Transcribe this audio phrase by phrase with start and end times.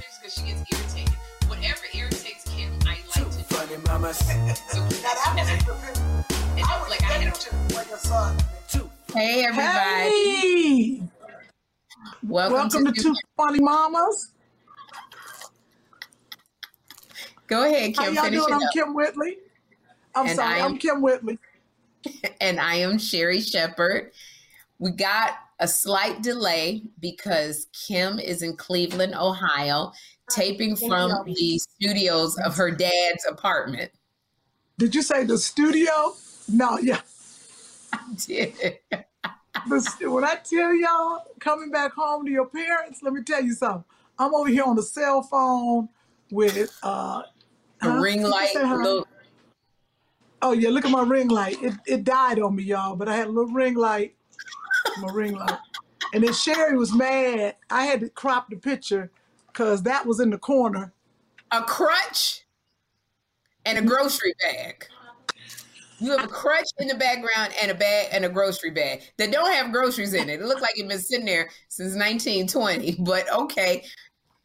[0.00, 1.14] pictures because she gets irritated.
[1.48, 3.44] Whatever irritates Kim, I like to do.
[3.44, 4.18] Funny mamas.
[4.18, 6.00] So, Now that was a
[6.56, 7.56] and I it's would like I had a picture
[7.88, 8.36] your son.
[8.68, 8.90] Two.
[9.14, 10.98] Hey, everybody.
[10.98, 11.02] Hey,
[12.22, 14.32] Welcome, welcome to Two Funny Mamas.
[17.46, 18.14] Go ahead, Kim.
[18.14, 18.34] How Kim.
[18.34, 18.54] y'all doing?
[18.54, 18.70] I'm up.
[18.74, 19.36] Kym Whitley.
[20.14, 21.38] I'm And sorry, I am- I'm Kym Whitley.
[22.40, 24.12] and I am Sherri Shepherd.
[24.78, 29.92] We got a slight delay because Kim is in Cleveland, Ohio,
[30.30, 33.90] taping from the studios of her dad's apartment.
[34.78, 36.14] Did you say the studio?
[36.48, 37.00] No, yeah.
[38.26, 38.46] Yeah.
[39.68, 43.52] The, when I tell y'all coming back home to your parents, let me tell you
[43.52, 43.84] something.
[44.18, 45.88] I'm over here on the cell phone
[46.30, 47.22] with uh
[47.82, 48.00] The huh?
[48.00, 49.08] ring light, look,
[50.42, 51.62] Oh yeah, look at my ring light.
[51.62, 54.16] It it died on me, y'all, but I had a little ring light.
[54.98, 55.58] My ring light.
[56.12, 57.56] And then Sherry was mad.
[57.70, 59.10] I had to crop the picture
[59.46, 60.92] because that was in the corner.
[61.52, 62.44] a crutch
[63.64, 64.86] and a grocery bag.
[65.98, 69.30] You have a crutch in the background and a bag and a grocery bag that
[69.30, 70.40] don't have groceries in it.
[70.40, 73.84] It looked like it's been sitting there since 1920, but okay.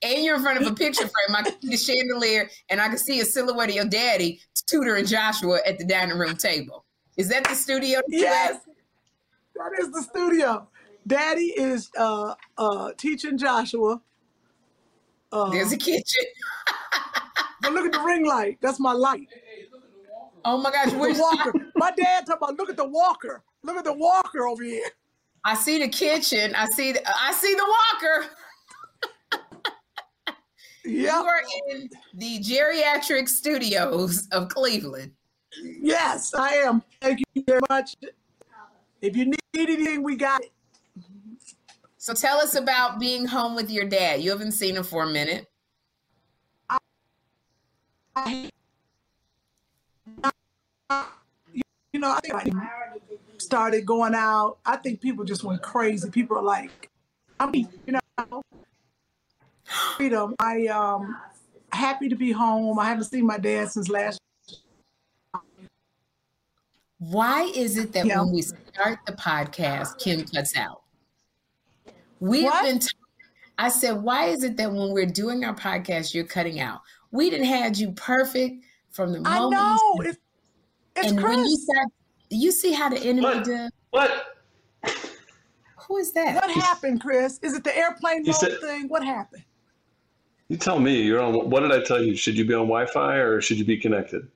[0.02, 1.36] And you're in front of a picture frame.
[1.36, 4.96] I can see the chandelier and I can see a silhouette of your daddy, Tudor
[4.96, 6.84] and Joshua at the dining room table.
[7.18, 8.02] Is that the studio?
[8.10, 8.60] Yes,
[9.56, 10.68] that is the studio.
[11.08, 14.02] Daddy is uh uh teaching Joshua.
[15.52, 16.26] There's Uh, a kitchen.
[17.62, 18.58] but look at the ring light.
[18.62, 19.28] That's my light.
[20.46, 21.54] Oh my gosh, The walker.
[21.76, 23.44] My dad talking about look at the walker.
[23.64, 24.86] Look at the walker over here.
[25.44, 26.56] I see the kitchen.
[26.56, 28.30] I see the I see the walker.
[30.86, 35.12] You are in the geriatric studios of Cleveland.
[35.64, 36.84] Yes, I am.
[37.02, 37.96] Thank you very much.
[39.02, 40.52] If you need anything, we got it.
[41.98, 44.22] So tell us about being home with your dad.
[44.22, 45.48] You haven't seen him for a minute.
[48.16, 48.50] I-
[51.94, 52.52] You know, I think I
[53.38, 54.58] started going out.
[54.66, 56.10] I think people just went crazy.
[56.10, 56.90] People are like,
[57.40, 58.42] I mean, you know,
[59.98, 60.36] freedom.
[60.40, 61.16] I um
[61.72, 62.78] happy to be home.
[62.80, 64.20] I haven't seen my dad since last.
[67.00, 68.22] Why is it that Yeah.
[68.22, 70.82] when we start the podcast, Kim cuts out?
[72.20, 72.80] We have been.
[72.80, 72.88] T-
[73.58, 76.82] I said, why is it that when we're doing our podcast, you're cutting out?
[77.12, 79.52] We didn't had you perfect from the I moment.
[79.52, 80.20] you know said- it's
[80.98, 81.64] it's and when you Chris.
[81.64, 81.88] start,
[82.30, 83.44] you see how the enemy What?
[83.44, 83.72] does.
[83.92, 84.26] What?
[85.88, 86.36] Who is that?
[86.36, 87.40] What happened, Chris?
[87.44, 88.88] Is it the airplane mode said- thing?
[88.88, 89.44] What happened?
[90.48, 91.02] You tell me.
[91.02, 91.50] You're on.
[91.50, 92.16] What did I tell you?
[92.16, 94.28] Should you be on Wi-Fi or should you be connected?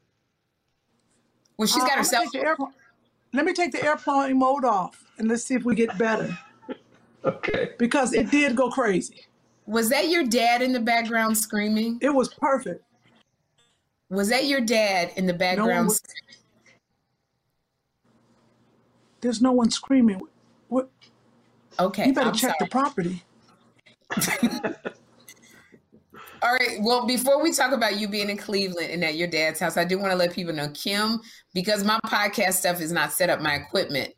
[1.59, 2.47] Well, she's Uh, got I'm her gonna cell take the phone.
[2.47, 2.73] airplane.
[3.33, 6.35] Let me take the airplane mode off and let's see if we get better
[7.25, 7.71] Okay.
[7.77, 9.25] because it did go crazy.
[9.67, 11.99] Was that your dad in the background screaming?
[12.01, 12.81] It was perfect.
[14.09, 15.69] Was that your dad in the background?
[15.69, 16.01] No was-
[19.19, 20.21] There's no one screaming.
[20.69, 20.89] What?
[21.77, 22.57] okay, You better I'm check sorry.
[22.61, 23.23] the property.
[26.41, 26.77] All right.
[26.79, 29.83] Well, before we talk about you being in Cleveland and at your dad's house, I
[29.83, 31.19] do want to let people know, Kim,
[31.53, 34.13] because my podcast stuff is not set up, my equipment,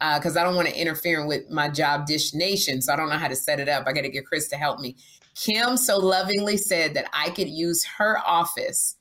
[0.00, 2.80] uh, because I don't want to interfere with my job, Dish Nation.
[2.80, 3.86] So I don't know how to set it up.
[3.86, 4.96] I got to get Chris to help me.
[5.34, 8.96] Kim so lovingly said that I could use her office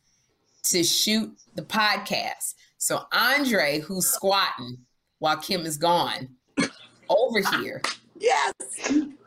[0.64, 2.56] to shoot the podcast.
[2.78, 4.80] So Andre, who's squatting
[5.20, 6.28] while Kim is gone
[7.08, 7.82] over here,
[8.18, 8.54] Yes.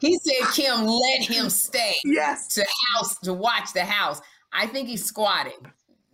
[0.00, 2.48] he said, Kim, let him stay Yes.
[2.54, 4.20] to house to watch the house.
[4.52, 5.58] I think he's squatting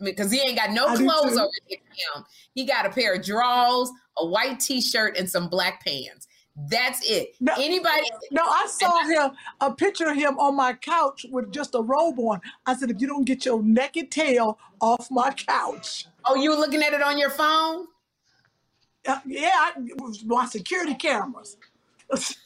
[0.03, 2.25] because he ain't got no I clothes over him.
[2.55, 6.27] He got a pair of drawers, a white t-shirt, and some black pants.
[6.69, 7.35] That's it.
[7.41, 7.53] No.
[7.59, 8.05] Anybody?
[8.31, 12.19] No, I saw him a picture of him on my couch with just a robe
[12.21, 12.41] on.
[12.67, 16.57] I said, if you don't get your naked tail off my couch, Oh, you were
[16.57, 17.87] looking at it on your phone?
[19.07, 19.73] uh, yeah, I,
[20.25, 21.57] my security cameras.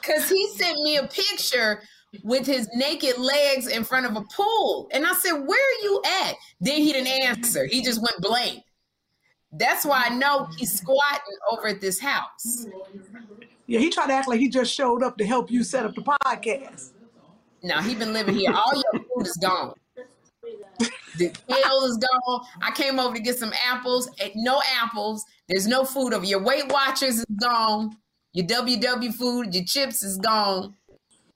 [0.00, 1.82] Because he sent me a picture
[2.22, 4.88] with his naked legs in front of a pool.
[4.92, 6.34] And I said, Where are you at?
[6.60, 7.66] Then he didn't answer.
[7.66, 8.62] He just went blank.
[9.52, 12.66] That's why I know he's squatting over at this house.
[13.66, 15.94] Yeah, he tried to act like he just showed up to help you set up
[15.94, 16.90] the podcast.
[17.62, 18.52] Now he been living here.
[18.52, 19.74] All your food is gone.
[21.18, 22.46] The kale is gone.
[22.62, 24.08] I came over to get some apples.
[24.22, 25.24] and No apples.
[25.48, 26.24] There's no food over.
[26.24, 27.96] Your Weight Watchers is gone.
[28.38, 30.76] Your WW food, your chips is gone.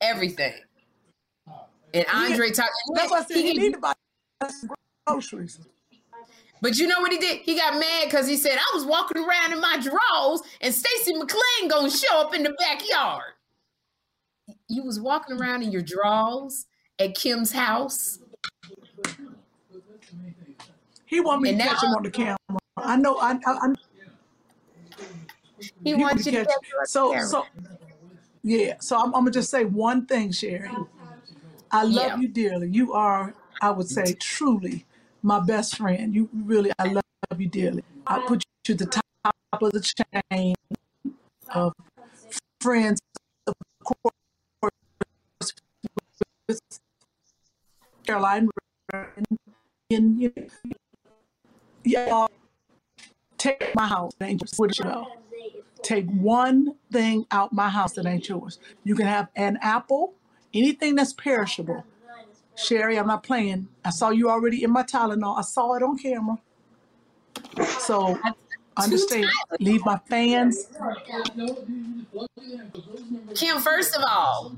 [0.00, 0.54] Everything.
[1.93, 2.70] And Andre talked.
[2.94, 3.93] That's why I said he can- need to buy
[5.08, 5.58] groceries.
[6.60, 7.40] But you know what he did?
[7.40, 11.12] He got mad because he said, I was walking around in my drawers and Stacy
[11.14, 13.32] McLean gonna show up in the backyard.
[14.69, 16.66] you was walking around in your drawers
[17.00, 18.20] at Kim's house?
[21.06, 22.37] He want me And to catch him on the camera.
[22.76, 23.16] I know.
[23.16, 23.32] I.
[23.44, 23.75] I, I
[25.85, 26.55] He wants you to catch-
[26.87, 27.47] so so.
[28.43, 28.75] Yeah.
[28.81, 30.69] So I'm, I'm gonna just say one thing, Sherry.
[31.70, 32.17] I love Yeah.
[32.19, 32.69] you dearly.
[32.69, 34.85] You are, I would say, truly
[35.23, 36.14] my best friend.
[36.14, 37.03] You really, I love
[37.38, 37.82] you dearly.
[38.06, 39.05] I put you at the top
[39.61, 39.81] of the
[40.32, 40.55] chain
[41.55, 41.73] of
[42.61, 43.00] friends.
[43.47, 43.55] Of
[43.85, 45.53] course,
[46.49, 46.61] with
[48.06, 48.49] Caroline
[48.93, 50.49] and, you know,
[51.85, 52.26] yeah,
[53.38, 54.12] take my house.
[54.20, 54.53] It ain't yours.
[54.56, 55.06] Where did you go?
[55.82, 58.58] Take one thing out my house that ain't yours.
[58.84, 60.14] You can have an apple,
[60.54, 61.84] anything that's perishable.
[62.54, 63.68] Sherry, I'm not playing.
[63.84, 65.38] I saw you already in my Tylenol.
[65.38, 66.38] I saw it on camera.
[67.78, 68.18] So
[68.76, 69.28] understand.
[69.60, 70.68] Leave my fans.
[73.34, 74.54] Kim, first of all,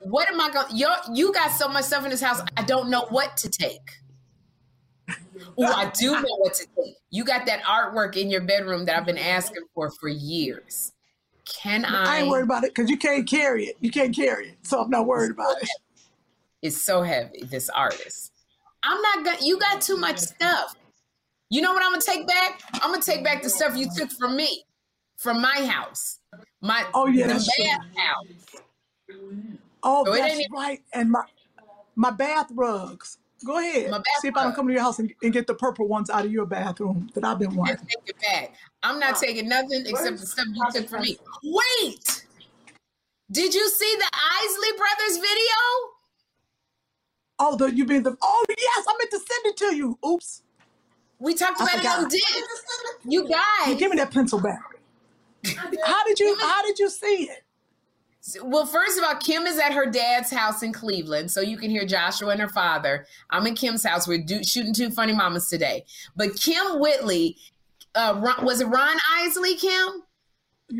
[0.00, 0.66] what am I going?
[0.74, 2.40] You you got so much stuff in this house.
[2.56, 4.00] I don't know what to take.
[5.56, 6.96] Oh, I do know what to take.
[7.10, 10.92] You got that artwork in your bedroom that I've been asking for for years.
[11.44, 12.04] Can I?
[12.04, 13.76] I ain't worried about it because you can't carry it.
[13.80, 14.58] You can't carry it.
[14.62, 15.68] So I'm not worried about it.
[16.62, 17.44] It's so heavy.
[17.44, 18.32] This artist.
[18.82, 19.38] I'm not gonna.
[19.42, 20.74] You got too much stuff.
[21.50, 22.62] You know what I'm gonna take back?
[22.74, 24.64] I'm gonna take back the stuff you took from me,
[25.16, 26.20] from my house,
[26.60, 28.62] my Oh, yeah, the bath house.
[29.82, 30.82] Oh, So that's right.
[30.92, 31.24] And my
[31.96, 33.18] my bath rugs.
[33.44, 33.90] Go ahead.
[33.90, 36.08] My See if I don't come to your house and, and get the purple ones
[36.10, 37.76] out of your bathroom that I've been and wanting.
[37.76, 38.54] take it back.
[38.82, 41.18] I'm not taking nothing except the stuff you took from me.
[41.42, 42.26] Wait!
[43.30, 44.10] Did you see the
[44.42, 45.56] Isley Brothers video?
[47.38, 49.98] Oh, the you mean the oh yes, I meant to send it to you.
[50.06, 50.42] Oops.
[51.18, 52.10] We talked about it on forgot.
[52.10, 52.20] Dick.
[53.04, 53.78] You You guys.
[53.78, 54.60] give me that pencil back.
[55.84, 57.43] How did you how did you see it?
[58.42, 61.70] Well, first of all, Kim is at her dad's house in Cleveland, so you can
[61.70, 63.06] hear Joshua and her father.
[63.30, 64.08] I'm in Kim's house.
[64.08, 65.84] We're do- shooting two funny mamas today.
[66.16, 67.36] But Kym Whitley,
[67.94, 70.02] uh, Ron, was it Ron Isley, Kim?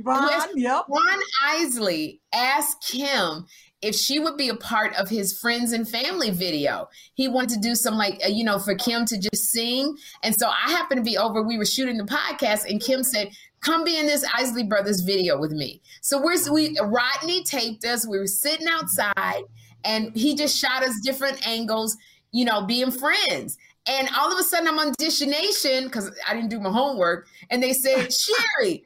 [0.02, 0.48] Ron, Yes.
[0.54, 0.84] yep.
[0.88, 3.44] Ron Isley asked Kim
[3.82, 6.88] if she would be a part of his friends and family video.
[7.12, 10.34] He wanted to do some like uh, you know for Kim to just sing, and
[10.34, 11.42] so I happened to be over.
[11.42, 13.28] We were shooting the podcast, and Kim said,
[13.64, 18.06] "Come be in this Isley Brothers video with me." So we're we Rodney taped us.
[18.06, 19.42] We were sitting outside,
[19.84, 21.96] and he just shot us different angles,
[22.30, 23.56] you know, being friends.
[23.86, 27.26] And all of a sudden, I'm on Dish Nation because I didn't do my homework,
[27.50, 28.84] and they said, "Sherry."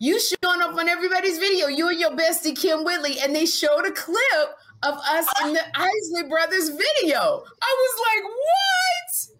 [0.00, 1.68] You showing up on everybody's video.
[1.68, 4.48] You and your bestie Kym Whitley, and they showed a clip
[4.82, 7.44] of us in the Isley Brothers video.
[7.62, 9.38] I was like, "What?"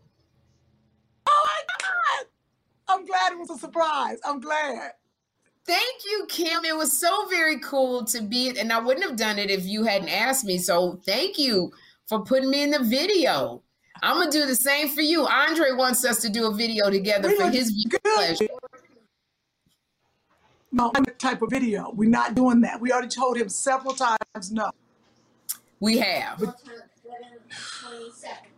[1.26, 2.33] Oh my God.
[2.88, 4.18] I'm glad it was a surprise.
[4.24, 4.92] I'm glad.
[5.66, 6.64] Thank you, Kim.
[6.64, 9.84] It was so very cool to be, and I wouldn't have done it if you
[9.84, 10.58] hadn't asked me.
[10.58, 11.72] So thank you
[12.06, 13.62] for putting me in the video.
[14.02, 15.26] I'm gonna do the same for you.
[15.26, 18.02] Andre wants us to do a video together We for his good.
[18.02, 18.48] pleasure.
[20.70, 21.92] No type of video.
[21.94, 22.80] We're not doing that.
[22.80, 24.70] We already told him several times no.
[25.80, 26.54] We have.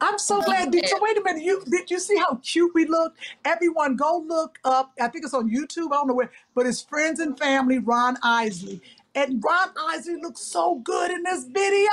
[0.00, 0.70] I'm so glad.
[0.70, 1.42] Did, so wait a minute.
[1.42, 3.14] You did you see how cute we look?
[3.44, 4.92] Everyone, go look up.
[5.00, 5.92] I think it's on YouTube.
[5.92, 7.78] I don't know where, but it's friends and family.
[7.78, 8.80] Ron Isley,
[9.14, 11.90] and Ron Isley looks so good in this video.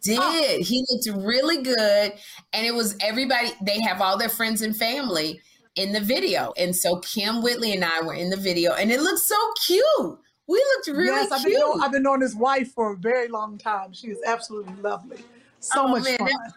[0.00, 0.62] did.
[0.62, 2.12] He looked really good.
[2.52, 5.40] And it was everybody, they have all their friends and family
[5.76, 6.52] in the video.
[6.56, 9.36] And so Kym Whitley and I were in the video, and it looked so
[9.66, 10.18] cute.
[10.46, 11.60] We looked really yes, I've been, cute.
[11.60, 13.92] know, I've been knowing his wife for a very long time.
[13.92, 15.18] She is absolutely lovely.
[15.60, 16.26] So Oh, much man, fun.
[16.28, 16.54] that-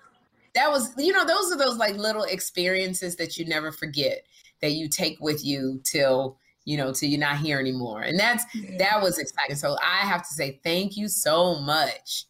[0.55, 4.23] that was, you know, those are those like little experiences that you never forget
[4.61, 8.01] that you take with you till, you know, till you're not here anymore.
[8.03, 8.77] And that's, Yeah.
[8.77, 9.55] that was exciting.
[9.55, 12.27] So I have to say thank you so much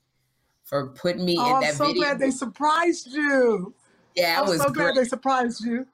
[0.63, 2.01] for putting me Oh, in I'm that so video.
[2.03, 3.73] glad they surprised you.
[4.15, 4.93] yeah, I'm was so great.
[4.93, 5.85] glad they surprised you.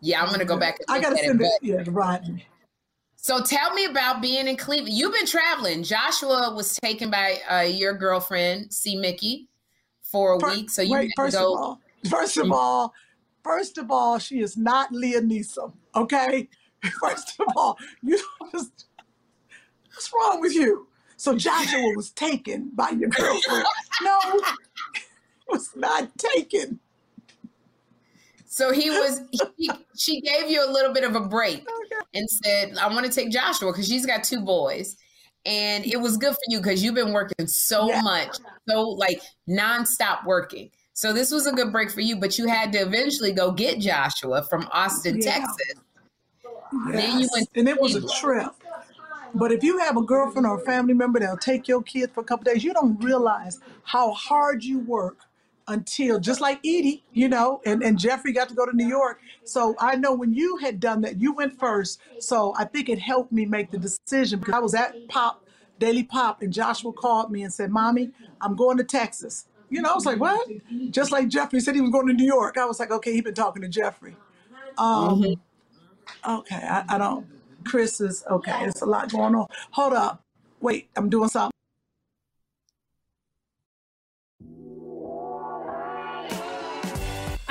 [0.00, 1.24] Yeah, I'm gonna go back and I gotta it.
[1.26, 1.50] send it.
[1.60, 2.46] Yeah, to Rodney.
[3.16, 4.96] So tell me about being in Cleveland.
[4.96, 5.84] You've been traveling.
[5.84, 8.96] Joshua was taken by uh, your girlfriend, C.
[8.96, 9.48] Mickey,
[10.12, 10.70] for a Fir- week.
[10.70, 11.54] So you wait, first go.
[11.54, 12.52] of all, first of mm.
[12.52, 12.94] all,
[13.42, 15.72] first of all, she is not Liam Neeson.
[15.96, 16.48] Okay,
[17.00, 18.20] first of all, you
[18.52, 18.86] just
[19.88, 20.86] what's wrong with you?
[21.16, 23.64] So Joshua was taken by your girlfriend.
[24.02, 24.18] No,
[25.48, 26.78] was not taken.
[28.44, 29.22] so he was.
[29.56, 32.04] He, she gave you a little bit of a break Okay.
[32.14, 34.96] and said, "I want to take Joshua because she's got two boys."
[35.44, 38.00] And it was good for you because you've been working so Yeah.
[38.02, 38.36] much,
[38.68, 40.70] so like nonstop working.
[40.94, 43.78] So this was a good break for you, but you had to eventually go get
[43.78, 45.38] Joshua from Austin, Yeah.
[45.38, 45.74] Texas.
[46.92, 48.52] Then you went and it was a trip.
[49.34, 52.20] But if you have a girlfriend or a family member that'll take your kids for
[52.20, 55.16] a couple days, you don't realize how hard you work
[55.68, 59.20] until just like Edie, you know, and, and Jeffrey got to go to New York.
[59.44, 62.00] So I know when you had done that, you went first.
[62.18, 65.44] So I think it helped me make the decision because I was at Pop,
[65.78, 69.46] Daily Pop, and Joshua called me and said, Mommy, I'm going to Texas.
[69.70, 70.46] You know, I was like, what?
[70.90, 72.58] Just like Jeffrey said he was going to New York.
[72.58, 74.16] I was like, okay, he's been talking to Jeffrey.
[74.76, 75.36] Um,
[76.28, 77.26] okay, I, I don't,
[77.64, 79.46] Chris is, okay, it's a lot going on.
[79.70, 80.22] Hold up.
[80.60, 81.51] Wait, I'm doing something.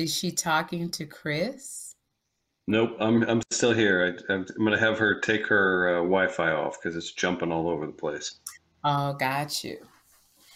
[0.00, 1.94] Is she talking to Chris?
[2.66, 4.16] Nope, I'm I'm still here.
[4.30, 7.68] I, I'm, I'm gonna have her take her uh, Wi-Fi off because it's jumping all
[7.68, 8.36] over the place.
[8.82, 9.76] Oh, got you.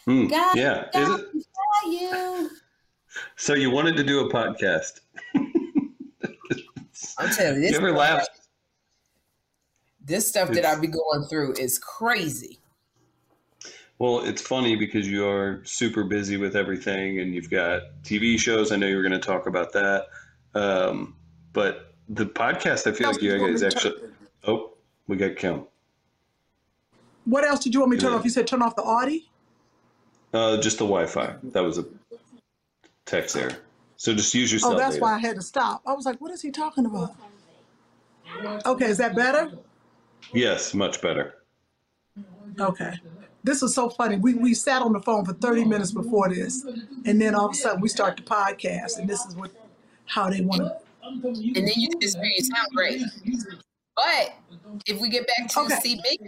[0.07, 1.27] Hmm, Got yeah, is it?
[1.35, 2.51] Got you.
[3.37, 5.01] So you wanted to do a podcast?
[7.19, 8.27] I'm telling you, this, You ever laugh?
[10.03, 12.61] this stuff that I be going through is crazy.
[13.99, 18.73] Well, it's funny because you are super busy with everything, and you've got TV shows.
[18.73, 20.07] I know you were going to talk about that,
[20.55, 21.17] um,
[21.53, 23.95] but the podcast, I feel like you guys actually.
[24.47, 24.73] Oh,
[25.07, 25.65] we got Kim.
[27.25, 28.19] What else did you want me to turn Yeah.
[28.19, 28.25] off?
[28.25, 29.31] You said turn off the Audi?
[30.35, 31.37] Uh, just the Wi-Fi.
[31.53, 31.87] That was a
[33.07, 33.59] text there.
[33.97, 35.05] So just use your cell Oh, that's data.
[35.05, 35.81] why I had to stop.
[35.87, 37.13] I was like, what is he talking about?
[38.67, 39.53] Okay, is that better?
[40.33, 41.37] Yes, much better.
[42.59, 42.95] Okay.
[43.45, 44.17] This was so funny.
[44.17, 46.65] We we sat on the phone for 30 minutes before this,
[47.05, 49.53] and then all of a sudden we start the podcast, and this is what
[50.07, 50.77] how they want to.
[51.05, 53.03] And then you just you sound great.
[53.97, 54.35] But
[54.87, 55.77] if we get back to Okay.
[55.81, 56.19] see me,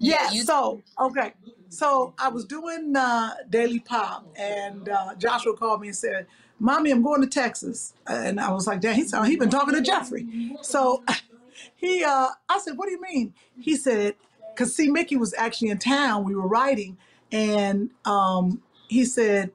[0.00, 0.30] Yeah.
[0.32, 1.34] you so okay.
[1.68, 6.26] So I was doing uh, Daily Pop, and uh, Joshua called me and said,
[6.58, 9.80] "Mommy, I'm going to Texas." And I was like, "Dad, he's he been talking to
[9.80, 10.26] Jeffrey."
[10.62, 11.02] So
[11.76, 14.14] he, uh, I said, "What do you mean?" He said,
[14.56, 16.24] "Cause see, Mickey was actually in town.
[16.24, 16.96] We were writing,
[17.32, 19.50] and um, he said,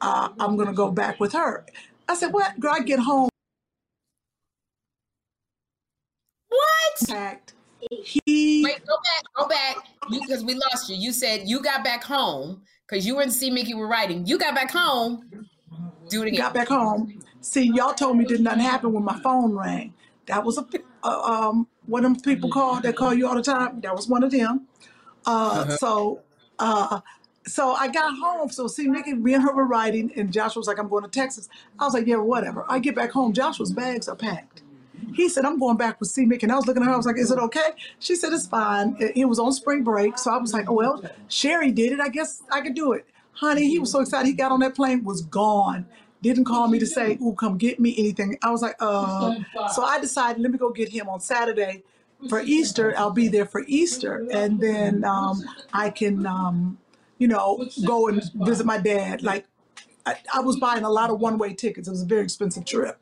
[0.00, 1.66] uh, I'm gonna go back with her."
[2.08, 2.58] I said, "What?
[2.60, 3.28] Girl, I get home."
[6.98, 7.08] what?
[7.08, 7.54] Packed.
[8.04, 9.76] He Wait, go back, go back,
[10.10, 10.96] because we lost you.
[10.96, 14.26] You said you got back home because you and C Mickey were writing.
[14.26, 15.46] You got back home.
[16.08, 16.40] Do it again.
[16.40, 17.22] got back home.
[17.40, 19.94] See, y'all told me did nothing happen when my phone rang.
[20.26, 20.66] That was a
[21.04, 23.80] uh, um one of them people call that call you all the time.
[23.80, 24.66] That was one of them.
[25.26, 26.20] Uh, so
[26.58, 27.00] uh,
[27.46, 28.50] so I got home.
[28.50, 31.10] So see, Nikki, me and her were riding, and Joshua was like, "I'm going to
[31.10, 33.32] Texas." I was like, "Yeah, whatever." I get back home.
[33.32, 34.62] Joshua's bags are packed.
[35.14, 36.24] He said, "I'm going back with C.
[36.24, 36.94] Mick," and I was looking at her.
[36.94, 39.82] I was like, "Is it okay?" She said, "It's fine." It, it was on spring
[39.82, 42.00] break, so I was like, "Oh well, Sherry did it.
[42.00, 44.26] I guess I could do it." Honey, he was so excited.
[44.26, 45.86] He got on that plane, was gone.
[46.22, 48.38] Didn't call me to say, "Ooh, come get me," anything.
[48.42, 49.36] I was like, "Uh."
[49.72, 51.82] So I decided, let me go get him on Saturday.
[52.28, 55.40] for Easter, I'll be there for Easter, and then um,
[55.72, 56.78] I can, um,
[57.18, 59.22] you know, go and visit my dad.
[59.22, 59.46] Like
[60.04, 61.86] I, I was buying a lot of one-way tickets.
[61.86, 62.98] It was a very expensive trip.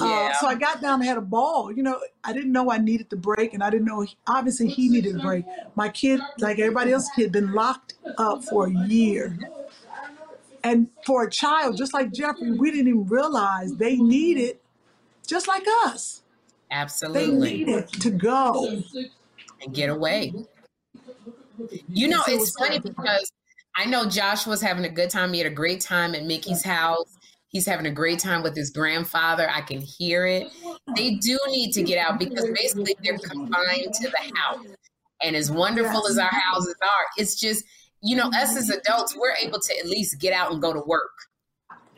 [0.00, 1.70] Uh, so I got down and had a ball.
[1.70, 4.88] You know, I didn't know I needed the break, and I didn't know obviously he
[4.88, 5.44] needed a break.
[5.74, 9.38] My kid, like everybody else, kid, been locked up for a year.
[10.64, 14.58] And for a child, just like Jeffrey, we didn't even realize they needed,
[15.26, 16.22] just like us,
[16.68, 17.64] they Absolutely.
[17.64, 18.82] needed to go.
[19.60, 20.32] And get away.
[21.88, 23.32] You know, it's it's funny because
[23.74, 25.32] I know Josh was having a good time.
[25.32, 27.16] He had a great time at Mickey's house.
[27.48, 29.48] He's having a great time with his grandfather.
[29.50, 30.48] I can hear it.
[30.94, 34.66] They do need to get out because basically they're confined to the house.
[35.22, 37.64] And as wonderful as our houses are, it's just,
[38.02, 40.80] you know, us as adults, we're able to at least get out and go to
[40.86, 41.10] work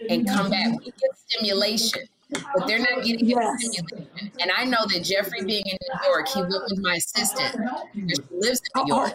[0.09, 0.69] and come back.
[0.79, 3.65] We get stimulation, but they're not getting any Yes.
[3.73, 4.33] stimulation.
[4.41, 7.57] And I know that Jeffrey being in New York, he went with my assistant.
[7.95, 9.13] She lives in New York.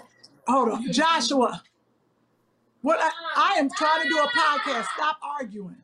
[0.48, 1.64] oh, hold on, Joshua.
[2.82, 4.86] What I, I am trying to do a podcast.
[4.96, 5.78] Stop arguing.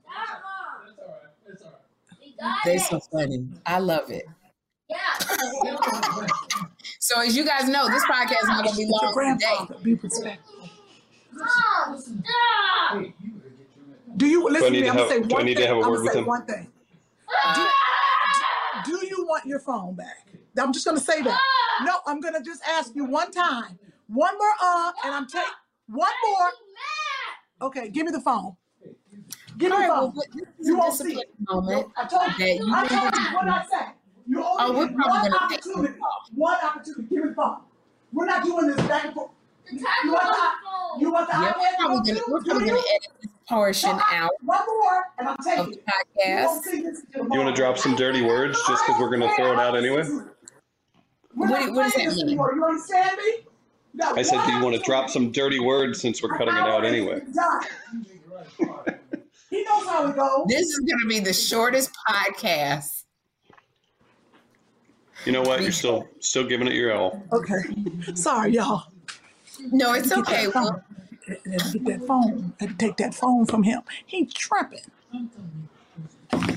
[2.64, 3.48] They're so funny.
[3.66, 4.26] I love it.
[4.90, 4.98] Yeah.
[7.00, 9.76] So as you guys know, this podcast is not gonna be Your long today.
[9.84, 10.61] be respectful.
[14.18, 14.90] Do you I listen to me?
[14.90, 15.68] I'm gonna have- say do I one need to thing.
[15.70, 16.26] have a I'm word gonna with say him?
[16.26, 16.72] one thing.
[17.56, 17.68] Do,
[19.00, 20.28] do you want your phone back?
[20.60, 21.40] I'm just gonna say that.
[21.84, 23.80] No, I'm gonna just ask you one time.
[24.08, 25.48] One more uh, and I'm taking
[25.88, 27.68] one more.
[27.70, 28.56] Okay, give me the phone.
[29.58, 30.12] Give me the phone.
[30.12, 31.88] what- this is You won't see moment.
[31.98, 32.46] I told you.
[32.46, 33.92] you I told you what I said.
[34.28, 36.00] You only Oh, we're probably one gonna take this opportunity.
[36.36, 37.04] One opportunity.
[37.16, 37.58] Give me the phone.
[38.12, 39.32] We're not doing this back and forth.
[39.72, 40.36] You want
[40.96, 43.12] the, you want the Yeah, iPad we're probably to gonna, go we're probably gonna edit
[43.22, 45.86] this portion So I- out One more, and I'm of taking the it.
[46.26, 46.62] Podcast.
[46.64, 49.36] see this until You want to drop some dirty words just because we're going to
[49.36, 50.04] throw it out anyway?
[51.34, 52.20] What what does that mean?
[52.28, 52.54] anymore.
[52.56, 53.24] You understand me?
[53.94, 56.56] You got I said, do you want to drop some dirty words since we're cutting
[56.56, 57.22] it out anyway?
[59.50, 60.46] He knows how it goes.
[60.48, 63.04] This is gonna be the shortest podcast.
[65.26, 65.62] You know what?
[65.62, 67.22] You're still still giving it your all.
[67.32, 67.54] Okay.
[68.16, 68.84] Sorry, y'all.
[69.72, 70.48] No, it's okay.
[70.54, 70.84] Well,
[71.28, 72.54] I had get that phone.
[72.60, 73.82] I had take that phone from him.
[74.06, 74.80] He tripping.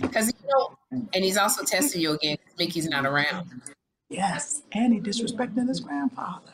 [0.00, 0.78] because you know,
[1.12, 2.36] and he's also testing you again.
[2.36, 3.50] 'cause Mickey's not around.
[4.08, 6.52] Yes, and he disrespecting his grandfather.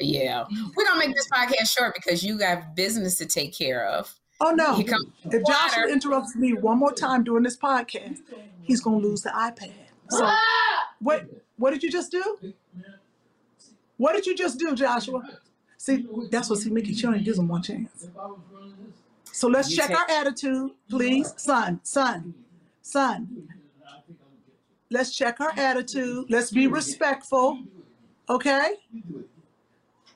[0.00, 0.44] Yeah,
[0.76, 4.14] we're gonna make this podcast short because you got business to take care of.
[4.40, 4.74] Oh no!
[4.74, 5.88] Here comes If Joshua water.
[5.92, 8.18] interrupts me one more time during this podcast,
[8.62, 9.72] he's gonna lose the iPad.
[10.10, 10.94] So, ah!
[11.00, 11.26] what?
[11.56, 12.38] What did you just do?
[13.96, 15.22] What did you just do, Joshua?
[15.88, 16.92] See, that's what see Mickey.
[16.92, 18.08] She only gives him one chance.
[19.24, 22.34] So let's check our attitude, please, son, son,
[22.82, 23.48] son.
[24.90, 26.26] Let's check our attitude.
[26.28, 27.60] Let's be respectful.
[28.28, 28.74] Okay?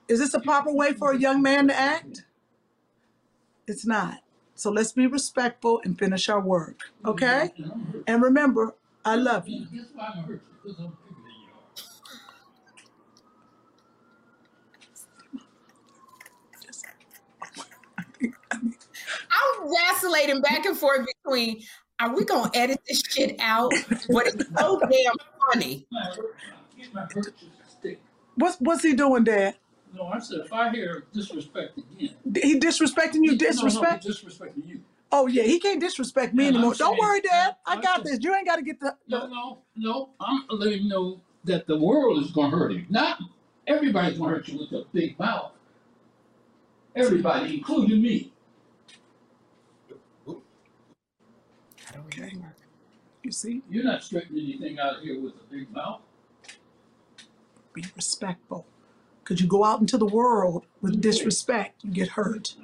[0.09, 2.27] Is this a proper way for a young man to act?
[3.67, 4.19] It's not.
[4.55, 6.81] So let's be respectful and finish our work.
[7.07, 7.55] Okay?
[8.07, 8.75] And remember,
[9.07, 9.67] I love you.
[18.53, 21.63] I'm vacillating back and forth between
[22.01, 23.73] are we gonna edit this shit out?
[24.09, 25.15] But it's so damn
[25.53, 25.87] funny.
[28.37, 29.57] What's what's he doing, Dad?
[29.95, 32.15] No, I said if I hear disrespect again.
[32.35, 34.05] He disrespecting you, disrespect?
[34.05, 34.81] No, no, disrespecting you.
[35.15, 36.75] Oh yeah, he can't disrespect me Yeah, I'm anymore.
[36.75, 37.57] Don't saying- worry, Dad.
[37.67, 38.25] I I'm got saying- this.
[38.25, 38.97] You ain't got to get the.
[39.09, 40.09] No, the no, no.
[40.21, 42.87] I'm letting you know that the world is going to hurt him.
[42.89, 43.19] Not
[43.67, 45.52] everybody's going to hurt you with a big mouth.
[46.95, 48.33] Everybody, including me.
[50.27, 52.37] How do we okay.
[53.23, 56.01] You see, You're not straightening anything out here with a big mouth.
[57.75, 58.67] be respectful.
[59.25, 62.57] Cause you go out into the world with disrespect, you get hurt.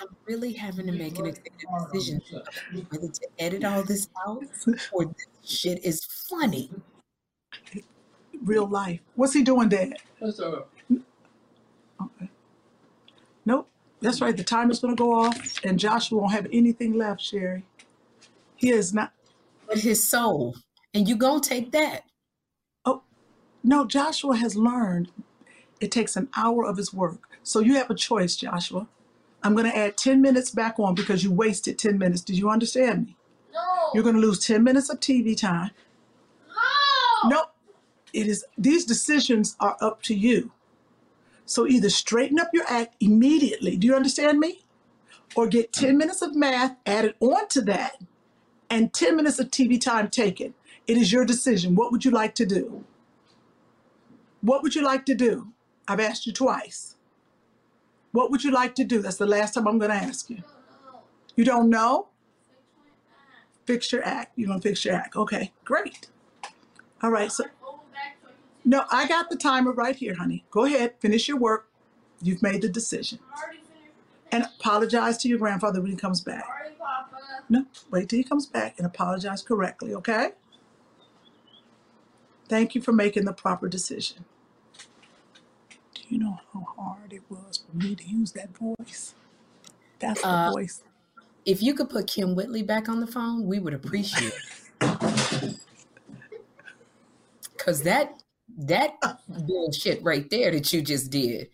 [0.00, 2.20] I'm really having to make an executive decision
[2.90, 4.42] whether to edit all this out
[4.92, 6.70] or this shit is funny.
[8.42, 9.00] Real life.
[9.14, 9.94] What's he doing, Dad?
[10.20, 10.66] That's all
[12.02, 12.28] Okay.
[14.04, 14.10] Nope.
[14.12, 14.36] That's right.
[14.36, 17.64] The timer's gonna go off, and Joshua won't have anything left, Sherry.
[18.56, 19.12] He is not.
[19.66, 20.56] But his soul.
[20.92, 22.02] And you gonna take that.
[22.84, 23.02] Oh,
[23.62, 23.86] no.
[23.86, 25.10] Joshua has learned
[25.80, 27.30] it takes an hour of his work.
[27.42, 28.86] So you have a choice, Joshua.
[29.42, 32.20] I'm gonna add 10 minutes back on because you wasted 10 minutes.
[32.20, 33.16] Did you understand me?
[33.52, 33.60] No.
[33.94, 35.70] You're gonna lose 10 minutes of TV time.
[37.26, 37.46] No,
[38.12, 40.52] it is these decisions are up to you.
[41.46, 43.76] So either straighten up your act immediately.
[43.76, 44.64] Do you understand me?
[45.36, 48.00] Or get 10 minutes of math added onto that
[48.70, 50.54] and 10 minutes of TV time taken.
[50.86, 51.74] It is your decision.
[51.74, 52.84] What would you like to do?
[54.40, 55.48] What would you like to do?
[55.88, 56.96] I've asked you twice.
[58.12, 59.02] What would you like to do?
[59.02, 60.42] That's the last time I'm going to ask you.
[61.36, 62.08] You don't know?
[63.66, 64.32] Fix your act.
[64.36, 65.16] You're going to fix your act.
[65.16, 66.08] Okay, great.
[67.02, 67.32] All right.
[67.32, 67.44] So,
[68.64, 70.44] no, I got the timer right here, honey.
[70.50, 71.68] Go ahead, finish your work.
[72.22, 73.18] You've made the decision.
[74.32, 76.44] And apologize to your grandfather when he comes back.
[77.48, 80.30] No, wait till he comes back and apologize correctly, okay?
[82.48, 84.24] Thank you for making the proper decision.
[85.94, 89.14] Do you know how hard it was for me to use that voice?
[89.98, 90.82] That's the Uh, voice.
[91.44, 94.32] If you could put Kym Whitley back on the phone, we would appreciate
[94.80, 95.58] it.
[97.58, 98.22] Cause that
[98.58, 98.92] that
[99.28, 101.48] bullshit right there that you just did,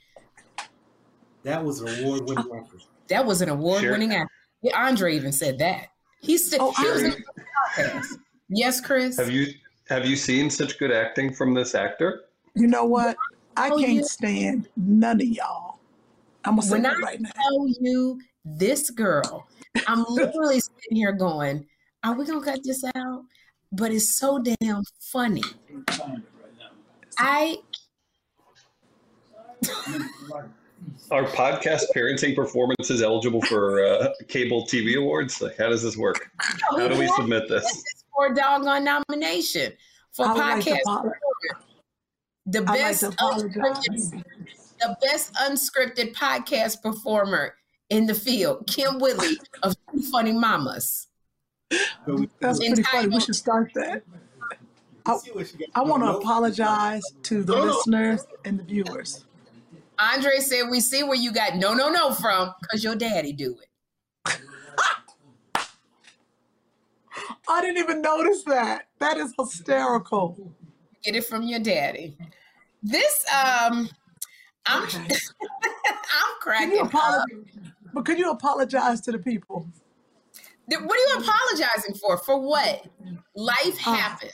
[1.42, 2.82] That was an award winning record.
[3.08, 4.20] that was an award-winning Sure.
[4.22, 4.30] act.
[4.62, 5.86] Yeah, Andre even said that.
[6.20, 7.42] He said Oh, he was in Sherry, the
[7.82, 8.06] podcast.
[8.50, 9.16] Yes, Chris.
[9.16, 9.46] have you
[9.88, 12.24] have you seen such good acting from this actor?
[12.54, 13.16] You know what?
[13.56, 14.02] I Oh, can't yeah.
[14.02, 15.78] stand none of y'all.
[16.44, 17.30] I'm gonna say When that I right now.
[17.34, 19.46] tell you this girl,
[19.86, 21.66] I'm literally sitting here going,
[22.04, 23.24] "Are we gonna cut this out?"
[23.72, 25.42] But it's so damn funny.
[27.20, 27.59] I
[31.11, 35.42] Are podcast parenting performances eligible for uh, cable TV awards?
[35.42, 36.30] Like, how does this work?
[36.70, 37.64] How do we submit this?
[37.64, 39.72] This for a doggone nomination
[40.12, 40.78] for I would podcast.
[40.87, 41.12] apo-
[42.46, 43.54] the I'd like best, to apologize.
[43.54, 44.24] unscripted,
[44.80, 47.54] the best unscripted podcast performer
[47.90, 49.76] in the field, Kym Whitley of
[50.11, 51.09] Funny Mamas.
[52.40, 53.09] That's pretty funny.
[53.09, 54.04] We should start that.
[55.75, 59.25] I, I want to apologize to the listeners and the viewers.
[59.99, 63.57] Andre said, "We see where you got no, no, no from, cause your daddy do
[63.61, 64.40] it."
[67.49, 68.88] I didn't even notice that.
[68.99, 70.53] That is hysterical.
[71.03, 72.16] Get it from your daddy.
[72.83, 73.88] This, um,
[74.66, 74.99] I'm, Okay.
[75.05, 76.87] I'm Can you cracking up.
[76.87, 77.27] apologize?
[77.92, 79.66] But could you apologize to the people?
[80.66, 82.16] What are you apologizing for?
[82.18, 82.87] For what?
[83.35, 84.31] Life Oh.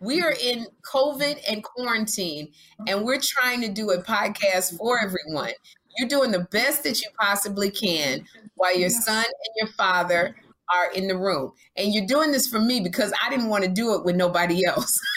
[0.00, 0.60] We are mm-hmm.
[0.60, 2.52] in COVID and quarantine,
[2.86, 5.52] and we're trying to do a podcast for everyone.
[5.96, 10.36] You're doing the best that you possibly can while your son and your father
[10.72, 11.52] are in the room.
[11.76, 14.64] And you're doing this for me because I didn't want to do it with nobody
[14.64, 14.98] else.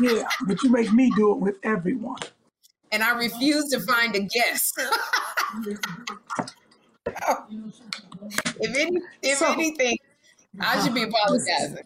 [0.00, 2.18] Yeah, but you make me do it with everyone.
[2.92, 4.78] and I refuse to find a guest.
[8.60, 9.96] if any, if So- anything,
[10.60, 11.78] I should be apologizing.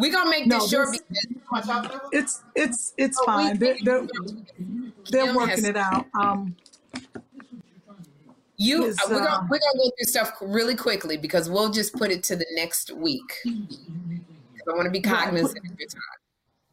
[0.00, 3.58] We're gonna make this No, short this- because It's it's it's Oh, fine.
[3.58, 4.06] They're, they're,
[5.10, 6.06] they're working it out.
[6.18, 6.56] Um,
[8.56, 11.94] you is, we're gonna uh, we're gonna go through stuff really quickly because we'll just
[11.94, 13.30] put it to the next week.
[13.46, 16.00] I want to be Right, cognizant put- of your time.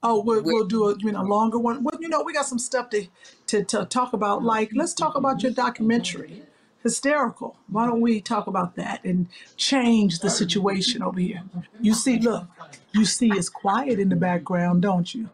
[0.03, 1.83] oh, we'll, We- we'll do a you know longer one.
[1.83, 3.07] Well, you know, we got some stuff to,
[3.47, 4.43] to to talk about.
[4.43, 6.43] Like, let's talk about your documentary,
[6.87, 7.57] hysterical.
[7.67, 11.43] Why don't we talk about that and change the situation over here?
[11.81, 12.47] You see, look,
[12.93, 15.29] you see, it's quiet in the background, don't you?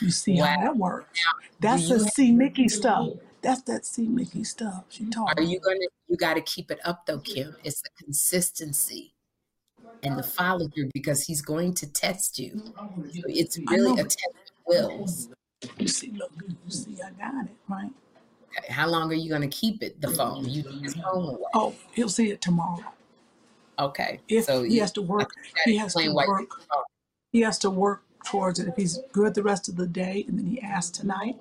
[0.00, 1.20] You see how that works.
[1.60, 3.08] That's the C Mickey stuff.
[3.42, 4.84] That's that C Mickey stuff.
[4.88, 5.86] She Are you gonna?
[6.08, 7.54] You got to keep it up though, Kim.
[7.62, 9.12] It's the consistency
[10.02, 12.62] and the follow through because he's going to test you.
[12.64, 15.28] So it's really a test of wills.
[15.78, 17.90] You see, look, you see, I got it right.
[18.68, 20.00] How long are you going to keep it?
[20.00, 20.48] The phone?
[20.48, 21.42] You his phone away.
[21.54, 22.84] Oh, he'll see it tomorrow.
[23.78, 24.20] Okay.
[24.28, 25.30] If so he has to work,
[25.64, 26.40] he has to explain why you work.
[26.40, 26.82] take the phone.
[27.32, 28.68] He has to work towards it.
[28.68, 31.36] If he's good the rest of the day, and then he asks tonight,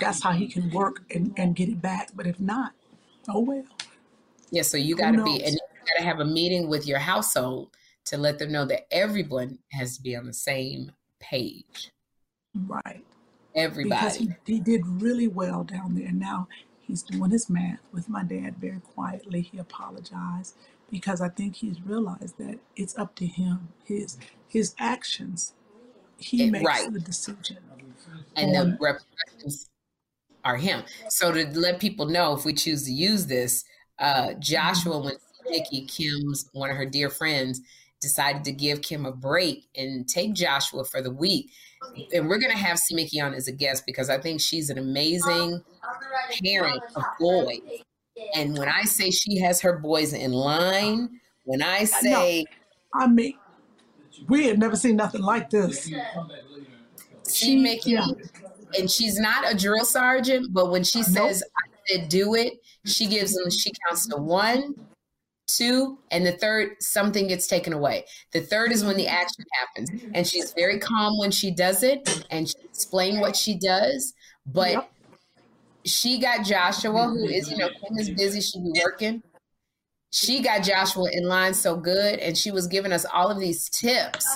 [0.00, 0.60] that's how he mm-hmm.
[0.60, 2.10] can work and, and get it back.
[2.14, 2.72] But if not,
[3.28, 3.64] oh well.
[4.50, 4.62] Yeah.
[4.62, 7.70] So you got to be, and you got to have a meeting with your household
[8.06, 11.90] to let them know that everyone has to be on the same page.
[12.66, 13.04] Right.
[13.56, 14.36] Because Everybody.
[14.44, 16.12] he, he did really well down there.
[16.12, 16.46] Now
[16.80, 19.40] he's doing his math with my dad very quietly.
[19.40, 20.56] He apologized
[20.90, 23.68] because I think he's realized that it's up to him.
[23.84, 25.54] His his actions.
[26.18, 26.92] He makes right.
[26.92, 27.58] the decision.
[28.36, 29.68] and the on repercussions
[30.44, 30.82] are him.
[31.08, 33.64] So to let people know, if we choose to use this,
[33.98, 35.14] uh, Joshua, when
[35.48, 37.62] Nikki Kim's one of her dear friends
[38.06, 41.50] decided to give Kim a break and take Joshua for the week,
[42.14, 42.94] and we're gonna have C.
[42.94, 45.60] Mickey on as a guest because I think she's an amazing
[46.42, 47.60] parent of boys.
[48.34, 52.44] And when I say she has her boys in line, when I say
[52.94, 53.34] I mean,
[54.28, 55.90] we had never seen nothing like this.
[57.24, 57.56] C.
[57.56, 58.06] Mickey, yeah.
[58.78, 63.06] and she's not a drill sergeant, but when she says I said do it, she
[63.06, 64.74] gives them she counts to one,
[65.46, 68.04] two, and the third something gets taken away.
[68.32, 69.14] The third is when the mm-hmm.
[69.14, 70.12] action happens, mm-hmm.
[70.14, 74.14] and she's very calm when she does it, and she explain what she does.
[74.46, 74.92] But Yep.
[75.84, 79.22] she got Joshua, who is, you know, Kim is busy, she be working.
[80.10, 83.68] She got Joshua in line so good, and she was giving us all of these
[83.68, 84.26] tips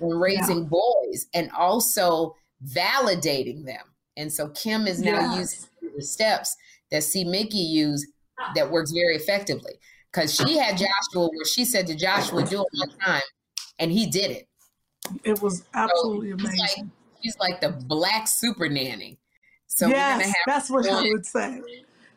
[0.00, 0.68] on raising yeah.
[0.68, 3.82] boys and also validating them.
[4.16, 5.68] And so Kim is now yes.
[5.80, 6.56] using the steps
[6.90, 7.24] that C.
[7.24, 8.06] Mickey used
[8.54, 9.72] that works very effectively.
[10.16, 13.22] Because she had Joshua where she said to Joshua, do it one time,
[13.78, 14.48] and he did it.
[15.24, 16.58] It was absolutely so amazing.
[16.58, 16.86] Like,
[17.22, 19.18] she's like the black super nanny.
[19.66, 21.60] So yes, that's what I would say.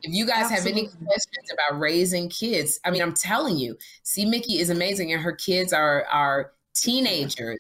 [0.02, 0.84] If you guys Absolutely.
[0.84, 5.12] have any questions about raising kids, I mean, I'm telling you, see, Mickey is amazing,
[5.12, 7.60] and her kids are are teenagers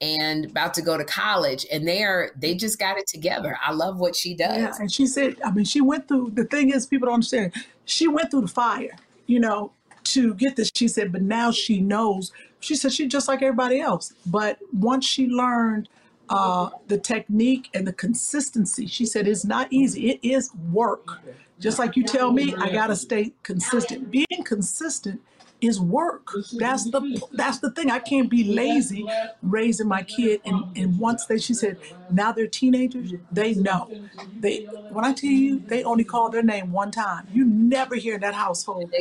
[0.00, 3.72] and about to go to college and they are they just got it together i
[3.72, 6.70] love what she does yeah, and she said i mean she went through the thing
[6.70, 7.52] is people don't understand
[7.84, 9.72] she went through the fire you know
[10.04, 12.32] to get this she said but now she knows.
[12.60, 14.14] She said she's just like everybody else.
[14.26, 15.88] But once she learned
[16.30, 20.10] uh, the technique and the consistency she said it's not easy.
[20.10, 21.20] It is work
[21.58, 25.20] just like you tell me i gotta stay consistent being consistent
[25.66, 26.30] is work.
[26.58, 27.90] That's the that's the thing.
[27.90, 29.06] I can't be lazy
[29.42, 30.40] raising my kid.
[30.44, 31.78] And and once they, she said,
[32.10, 33.12] now they're teenagers.
[33.32, 33.90] They know.
[34.38, 37.26] They when I tell you, they only call their name one time.
[37.32, 38.92] You never hear in that household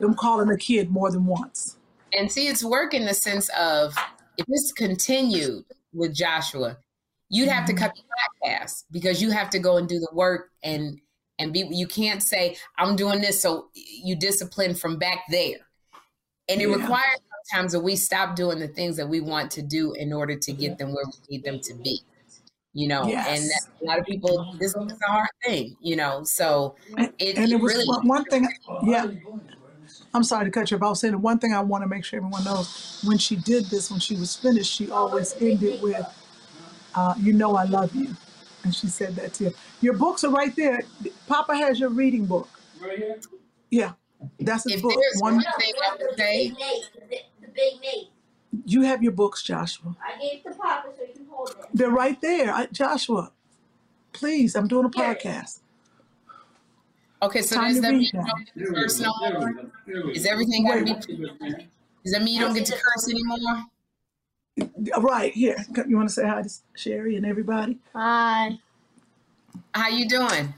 [0.00, 1.76] them calling a kid more than once.
[2.16, 3.94] And see, it's work in the sense of
[4.36, 6.76] if this continued with Joshua,
[7.28, 7.84] you'd have to mm-hmm.
[7.84, 8.02] cut the
[8.50, 11.00] podcast because you have to go and do the work and
[11.42, 15.58] and be you can't say i'm doing this so you discipline from back there
[16.48, 16.76] and it yeah.
[16.76, 20.36] requires sometimes that we stop doing the things that we want to do in order
[20.36, 22.00] to get them where we need them to be.
[22.74, 23.28] You know, yes.
[23.28, 26.24] and that, a lot of people, this is a hard thing, you know.
[26.24, 28.48] So it, and it was really one thing,
[28.84, 29.08] yeah.
[30.14, 30.82] I'm sorry to cut you off.
[30.82, 33.36] I was saying the one thing I want to make sure everyone knows when she
[33.36, 36.06] did this, when she was finished, she always ended with,
[36.94, 38.16] uh, "You know, I love you,"
[38.64, 39.54] and she said that to you.
[39.80, 40.82] Your books are right there.
[41.26, 42.48] Papa has your reading book.
[42.80, 43.20] Right here.
[43.70, 43.92] Yeah.
[44.38, 44.94] That's his if book.
[45.18, 46.48] One, one thing I would say,
[47.40, 48.08] the big Nate.
[48.66, 49.96] You have your books, Joshua.
[50.04, 51.56] I gave to Papa so you can hold it.
[51.72, 53.32] They're right there, I, Joshua.
[54.12, 55.60] Please, I'm doing a podcast.
[57.22, 58.10] Okay, so does that mean
[58.74, 59.14] personal?
[60.12, 61.68] Is everything going to be?
[62.04, 63.64] Does that mean you don't get to curse anymore?
[64.56, 65.56] Right here.
[65.86, 67.78] You want to say hi to Sherry and everybody?
[67.94, 68.58] Hi.
[69.74, 70.52] How you doing?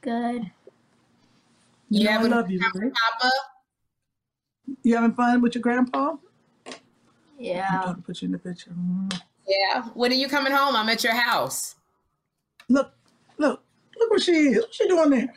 [0.00, 0.50] Good.
[1.88, 2.92] You, know, I love you, right?
[2.92, 3.32] Papa?
[4.82, 6.16] You having fun with your grandpa?
[7.38, 7.82] Yeah.
[7.84, 8.70] I'm to put you in the picture.
[8.70, 9.20] Mm.
[9.46, 9.82] Yeah.
[9.94, 10.76] When are you coming home?
[10.76, 11.76] I'm at your house.
[12.68, 12.92] Look,
[13.38, 13.62] look,
[13.98, 14.58] look what she is.
[14.58, 15.34] What's she doing there?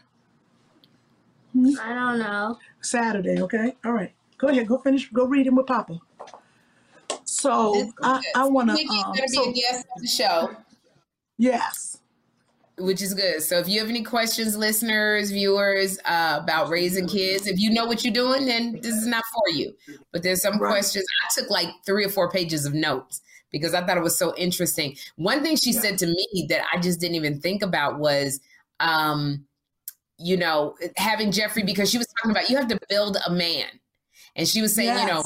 [1.82, 2.58] I don't know.
[2.82, 3.76] Saturday, okay?
[3.86, 4.14] All right.
[4.38, 4.68] Go ahead.
[4.68, 5.10] Go finish.
[5.12, 6.00] Go read him with Papa.
[7.44, 8.76] So I, I want to.
[8.76, 10.56] Um, gonna be so, a guest on the show.
[11.38, 11.94] Yes
[12.78, 13.42] which is good.
[13.44, 17.86] So if you have any questions, listeners, viewers, uh, about raising kids, if you know
[17.86, 19.76] what you're doing, then this is not for you.
[20.12, 20.72] But there's some right.
[20.72, 21.06] questions.
[21.24, 24.36] I took like three or four pages of notes because I thought it was so
[24.36, 24.96] interesting.
[25.18, 25.82] One thing she yeah.
[25.82, 28.40] said to me that I just didn't even think about was,
[28.80, 29.46] um,
[30.18, 33.68] you know, having Jeffrey because she was talking about you have to build a man,
[34.36, 35.02] and she was saying, yes.
[35.02, 35.24] you know,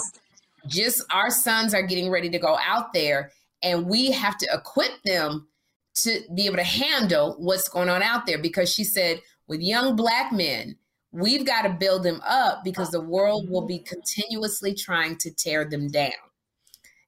[0.67, 3.31] just our sons are getting ready to go out there,
[3.63, 5.47] and we have to equip them
[5.95, 8.37] to be able to handle what's going on out there.
[8.37, 10.75] Because she said with young black men
[11.11, 15.65] we've got to build them up because the world will be continuously trying to tear
[15.65, 16.11] them down.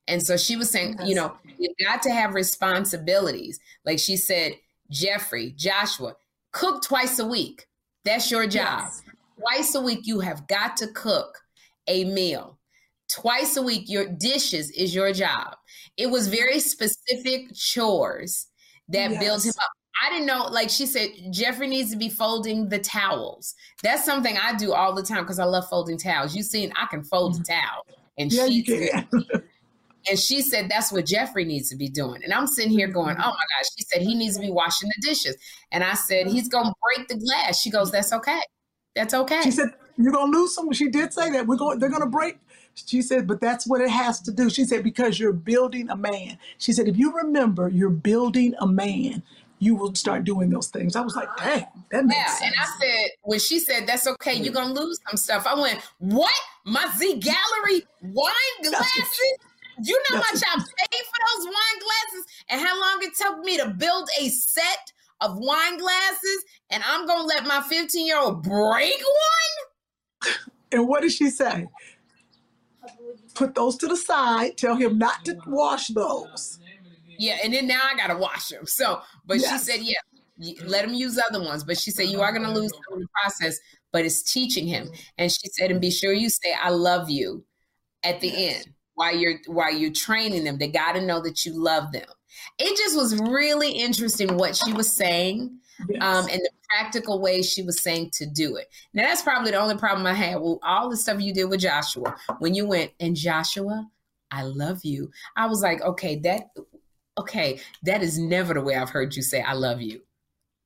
[0.07, 3.59] And so she was saying you know you've got to have responsibilities.
[3.85, 4.53] Like she said
[4.89, 6.15] jeffrey joshua
[6.51, 7.67] cook twice a week.
[8.05, 8.83] That's your job.
[8.85, 9.03] Yes.
[9.37, 11.37] twice a week you have got to cook
[11.87, 12.58] a meal
[13.09, 15.55] twice a week your dishes is your job
[15.97, 18.47] it was very specific chores
[18.87, 19.23] that yes.
[19.23, 19.71] builds him up.
[20.01, 23.53] I didn't know, like she said, Jeffrey needs to be folding the towels.
[23.83, 26.33] That's something I do all the time because I love folding towels.
[26.35, 27.53] You've seen I can fold a mm-hmm.
[27.53, 27.85] towel
[28.17, 28.89] and yeah, she
[30.09, 32.23] and she said that's what Jeffrey needs to be doing.
[32.23, 33.23] And I'm sitting here going, mm-hmm.
[33.23, 35.35] Oh my gosh, she said he needs to be washing the dishes.
[35.71, 37.59] And I said, He's gonna break the glass.
[37.59, 38.39] She goes, That's okay.
[38.95, 39.41] That's okay.
[39.41, 40.71] She said, You're gonna lose some.
[40.71, 41.45] She did say that.
[41.45, 42.37] We're going they're gonna break
[42.75, 44.49] she said, but that's what it has to do.
[44.49, 46.37] She said, because you're building a man.
[46.57, 49.23] She said, if you remember you're building a man,
[49.59, 50.95] you will start doing those things.
[50.95, 52.41] I was like, dang, that makes yeah, sense.
[52.41, 55.45] And I said, when she said, that's okay, you're going to lose some stuff.
[55.45, 56.33] I went, what?
[56.65, 59.19] My Z Gallerie wine glasses?
[59.81, 63.39] You know how much I paid for those wine glasses and how long it took
[63.39, 66.45] me to build a set of wine glasses?
[66.69, 69.01] And I'm going to let my 15 year old break
[70.23, 70.33] one?
[70.71, 71.67] And what did she say?
[73.35, 74.57] Put those to the side.
[74.57, 76.59] Tell him not to wash those.
[77.17, 78.65] Yeah, and then now I gotta wash them.
[78.65, 79.51] So, but yes.
[79.51, 82.53] she said, yeah, Let him use other ones, but she said you are going to
[82.53, 83.59] lose in the process,
[83.91, 84.85] but it's teaching him.
[84.85, 85.01] Mm-hmm.
[85.17, 87.43] And she said, and be sure you say "I love you"
[88.03, 90.57] at the end while you're while you're training them.
[90.57, 92.07] They got to know that you love them.
[92.57, 95.58] It just was really interesting what she was saying,
[96.01, 98.67] um, and the practical way she was saying to do it.
[98.93, 100.35] Now that's probably the only problem I had.
[100.35, 103.87] Well, all the stuff you did with Joshua when you went and Joshua,
[104.31, 105.11] I love you.
[105.35, 106.49] I was like, okay, that
[107.17, 110.01] okay, that is never the way I've heard you say I love you.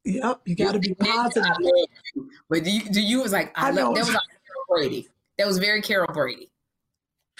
[0.05, 1.43] Yep, you got to be positive.
[1.43, 2.29] I love you.
[2.49, 3.93] But do you, do you was like I, I love know.
[3.93, 5.07] that was like Carol Brady.
[5.37, 6.49] That was very Carol Brady.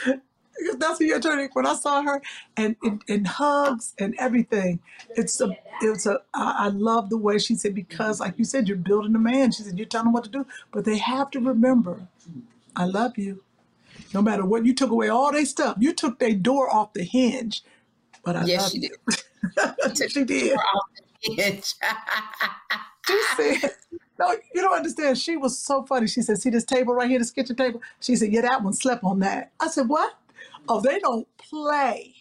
[0.78, 1.50] That's what you're turning.
[1.54, 2.22] When I saw her
[2.58, 4.80] and in, in hugs and everything,
[5.18, 6.22] it's a, it's a.
[6.34, 9.52] I I love the way she said because, like you said, you're building a man.
[9.52, 12.08] She said you're telling them what to do, but they have to remember,
[12.76, 13.44] I love you.
[14.14, 15.78] No matter what, you took away all their stuff.
[15.80, 17.64] You took their door off the hinge,
[18.24, 18.90] but I Yes, love she you.
[19.96, 20.12] did.
[20.12, 20.60] she did.
[23.08, 23.72] She said,
[24.20, 26.08] "No, you don't understand." She was so funny.
[26.08, 28.74] She said, "See this table right here, this kitchen table." She said, "Yeah, that one
[28.74, 30.14] slept on that." I said, "What?
[30.70, 32.16] Oh, they don't play.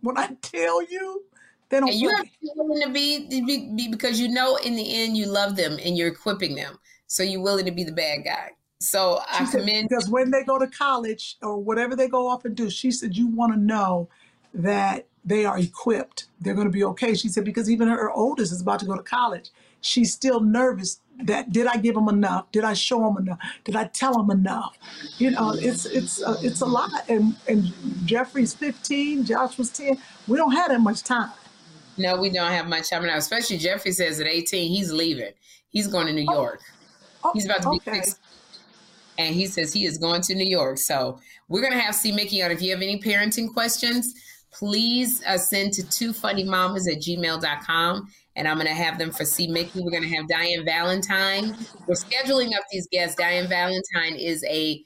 [0.00, 1.24] When I tell you,
[1.68, 4.20] they don't and you play." have to be willing to be, to be, be because
[4.20, 7.64] you know in the end you love them and you're equipping them, so you're willing
[7.64, 8.50] to be the bad guy.
[8.80, 9.88] So I said, commend.
[9.88, 13.16] because when they go to college or whatever they go off and do, she said,
[13.16, 14.08] you want to know
[14.54, 16.26] that they are equipped.
[16.40, 17.14] They're going to be okay.
[17.14, 19.50] She said, because even her oldest is about to go to college.
[19.80, 22.50] She's still nervous that did I give them enough?
[22.52, 23.38] Did I show them enough?
[23.64, 24.76] Did I tell them enough?
[25.18, 26.90] You know, it's it's uh, it's a lot.
[27.08, 27.72] And and
[28.04, 29.98] Jeffrey's 15, Josh was 10.
[30.28, 31.32] We don't have that much time.
[31.96, 33.16] No, we don't have much time now.
[33.16, 35.32] Especially Jeffrey says at 18 he's leaving.
[35.70, 36.60] He's going to New York.
[37.34, 38.02] he's about to be okay.
[38.02, 38.14] 16.
[39.18, 40.78] And he says he is going to New York.
[40.78, 42.52] So we're going to have see Mickey on.
[42.52, 44.14] If you have any parenting questions,
[44.52, 48.08] please uh, send to two funny mamas at gmail.com.
[48.38, 49.48] And I'm going to have them for C.
[49.48, 49.80] Mickey.
[49.82, 51.56] We're going to have Diane Valentine.
[51.88, 53.16] We're scheduling up these guests.
[53.16, 54.82] Diane Valentine is a,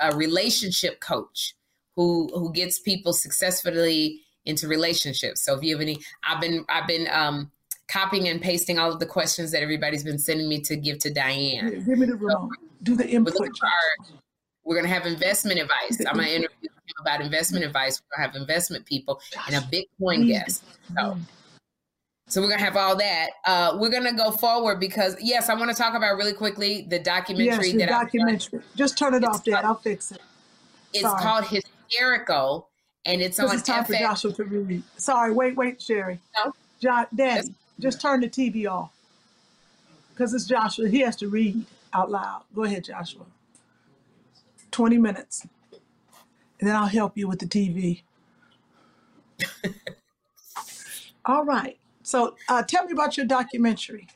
[0.00, 1.54] a relationship coach
[1.96, 5.40] who who gets people successfully into relationships.
[5.40, 7.50] So if you have any, I've been I've been um,
[7.88, 11.10] copying and pasting all of the questions that everybody's been sending me to give to
[11.12, 11.82] Diane.
[11.84, 12.50] Give me the remote.
[12.82, 13.40] Do the We're, input.
[13.40, 14.16] our-
[14.64, 15.98] we're gonna have investment advice.
[16.06, 18.00] I'm gonna interview him about investment advice.
[18.00, 20.64] We're gonna have investment people and a Bitcoin guest.
[20.94, 21.16] So,
[22.30, 23.30] so we're gonna have all that.
[23.44, 26.98] Uh, we're gonna go forward because yes, I want to talk about really quickly the
[27.00, 28.60] documentary Yes, the that I documentary.
[28.76, 29.64] Just turn it off, Dad.
[29.64, 30.20] I'll fix it.
[30.92, 31.20] it's Sorry.
[31.20, 32.68] called Hysterical
[33.04, 34.82] and it's on it's time for Joshua to read.
[34.96, 36.20] Sorry, wait, wait, Sherry.
[36.36, 36.52] No.
[36.80, 38.92] Jo- Daddy, just turn the TV off.
[40.12, 40.88] Because it's Joshua.
[40.88, 42.42] He has to read out loud.
[42.54, 43.24] Go ahead, Joshua.
[44.70, 45.46] 20 minutes.
[46.60, 48.02] And then I'll help you with the TV.
[51.24, 51.79] All right.
[52.10, 54.08] So uh, tell me about your documentary.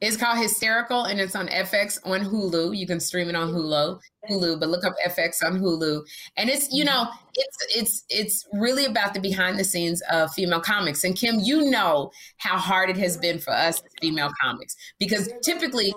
[0.00, 2.76] It's called Hysterical and it's on FX on Hulu.
[2.76, 6.02] You can stream it on Hulu, Hulu, but look up FX on Hulu.
[6.36, 10.60] And it's, you know, it's it's it's really about the behind the scenes of female
[10.60, 11.04] comics.
[11.04, 15.94] And Kim, you know how hard it has been for us female comics because typically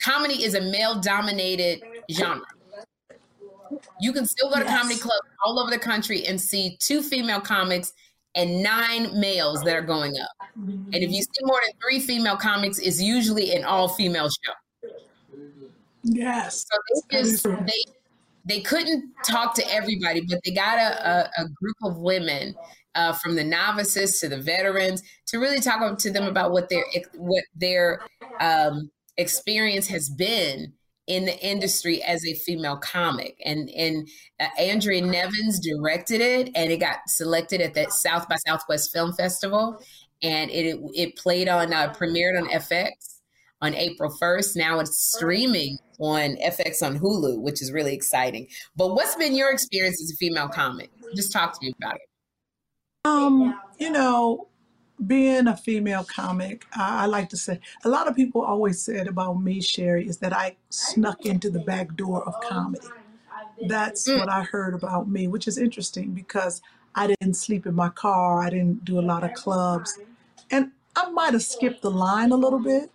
[0.00, 2.46] comedy is a male dominated genre.
[4.00, 7.40] You can still go to comedy clubs all over the country and see two female
[7.40, 7.92] comics
[8.34, 10.48] and nine males that are going up.
[10.56, 14.52] And if you see more than three female comics, it's usually an all female show.
[16.02, 16.66] Yes.
[16.70, 17.84] So they just they
[18.44, 22.54] they couldn't talk to everybody, but they got a, a, a group of women
[22.94, 26.84] uh, from the novices to the veterans to really talk to them about what their
[27.14, 28.00] what their
[28.40, 30.72] um, experience has been
[31.06, 33.36] in the industry as a female comic.
[33.44, 34.08] And and
[34.40, 39.12] uh, Andrea Nevins directed it, and it got selected at the South by Southwest Film
[39.12, 39.82] Festival,
[40.22, 43.20] and it it played on uh, premiered on FX
[43.60, 44.56] on April 1st.
[44.56, 48.46] Now it's streaming on FX on Hulu, which is really exciting.
[48.76, 50.90] But what's been your experience as a female comic?
[51.16, 52.08] Just talk to me about it.
[53.06, 54.48] Um, you know,
[55.06, 59.06] being a female comic, I, I like to say a lot of people always said
[59.08, 62.86] about me, Sherry, is that I snuck into the back door of comedy.
[63.60, 66.62] That's what I heard about me, which is interesting because
[66.94, 69.98] I didn't sleep in my car, I didn't do a lot of clubs,
[70.50, 72.90] and I might have skipped the line a little bit,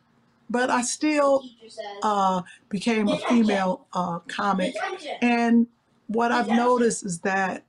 [0.49, 1.43] but I still
[2.01, 4.75] uh, became a female uh, comic.
[5.21, 5.67] And
[6.07, 7.63] what I've noticed is that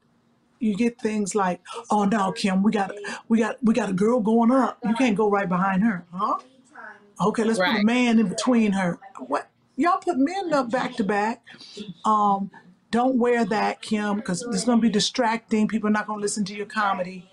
[0.60, 2.92] you get things like, "Oh no, Kim, we got
[3.28, 4.78] we got we got a girl going up.
[4.84, 6.38] You can't go right behind her, huh?
[7.20, 7.84] Okay, let's put a Right.
[7.84, 8.98] man in between her.
[9.18, 11.42] What y'all put men up back to back?
[12.04, 12.50] Um,
[12.90, 15.68] don't wear that, Kim, because it's gonna be distracting.
[15.68, 17.30] People are not gonna listen to your comedy.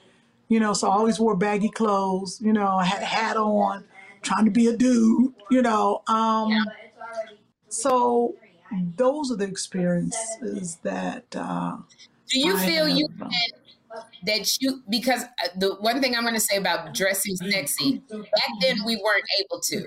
[0.49, 2.39] You know, so I always wore baggy clothes.
[2.41, 3.85] You know, I had a hat on,
[4.21, 6.03] trying to be a dude, you know.
[6.07, 6.65] Um,
[7.69, 8.35] so
[8.95, 11.25] those are the experiences that.
[11.35, 11.77] Uh,
[12.29, 13.29] Do you I feel you can,
[14.25, 18.49] that you because uh, the one thing I'm going to say about dressing sexy back
[18.61, 19.85] then we weren't able to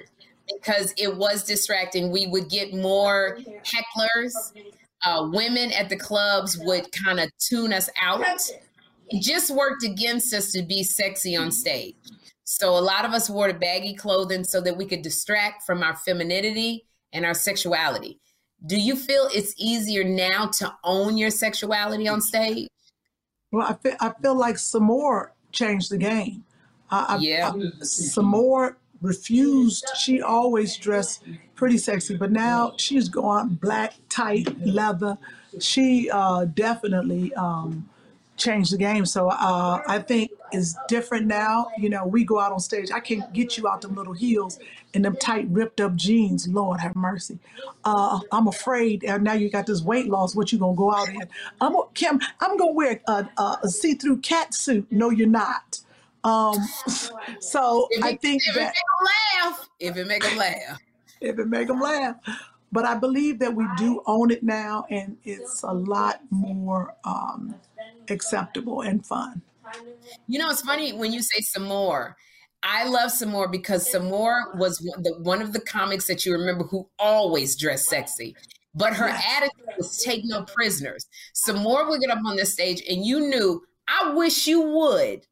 [0.52, 2.10] because it was distracting.
[2.10, 4.34] We would get more hecklers.
[5.04, 8.24] Uh, women at the clubs would kind of tune us out.
[9.08, 11.96] It just worked against us to be sexy on stage.
[12.44, 15.82] So a lot of us wore the baggy clothing so that we could distract from
[15.82, 18.20] our femininity and our sexuality.
[18.66, 22.68] Do you feel it's easier now to own your sexuality on stage?
[23.52, 26.44] Well, I feel, I feel like Sommore changed the game.
[26.90, 27.52] I, Yeah.
[27.54, 29.86] I, Sommore refused.
[29.98, 35.18] She always dressed pretty sexy, but now she's going black, tight leather.
[35.58, 37.88] She uh, definitely um,
[38.40, 39.06] changed the game.
[39.06, 41.70] So uh, I think it's different now.
[41.78, 42.90] You know, we go out on stage.
[42.90, 44.58] I can't get you out them little heels
[44.94, 46.48] and them tight, ripped up jeans.
[46.48, 47.38] Lord have mercy.
[47.84, 49.04] Uh, I'm afraid.
[49.04, 50.34] And now you got this weight loss.
[50.34, 51.22] What you gonna go out in?
[51.60, 52.18] I'm Kim.
[52.40, 54.86] I'm gonna wear a, a, a see-through cat suit.
[54.90, 55.80] No, you're not.
[56.24, 56.56] Um,
[57.40, 60.80] so I think if it that make them laugh, if it make them laugh.
[61.20, 62.16] if it make them laugh.
[62.72, 67.56] But I believe that we do own it now, and it's a lot more um,
[68.10, 69.42] acceptable and fun.
[70.26, 72.16] You know, it's funny when you say Sommore.
[72.62, 74.86] I love Sommore because Sommore was
[75.20, 78.36] one, of the comics that you remember who always dressed sexy.
[78.74, 81.06] But her attitude was take no prisoners.
[81.34, 85.26] Sommore would get up on the stage and you knew, I wish you would.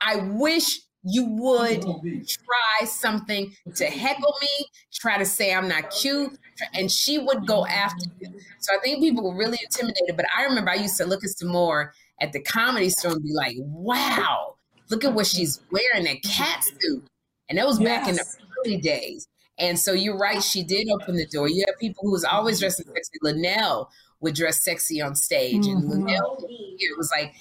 [0.00, 6.36] I wish you would try something to heckle me, try to say I'm not cute,
[6.74, 8.34] and she would go after you.
[8.58, 10.16] So I think people were really intimidated.
[10.16, 13.32] But I remember I used to look at Sommore at the comedy store and be
[13.32, 14.56] like, wow,
[14.90, 17.04] look at what she's wearing, that cat suit.
[17.48, 18.24] And that was back in the
[18.64, 19.28] early days.
[19.58, 21.48] And so you're right, she did open the door.
[21.48, 23.18] You have people who was always dressing sexy.
[23.24, 23.88] Luenell
[24.20, 25.90] would dress sexy on stage, and Mhm.
[25.90, 27.34] Luenell, it was like,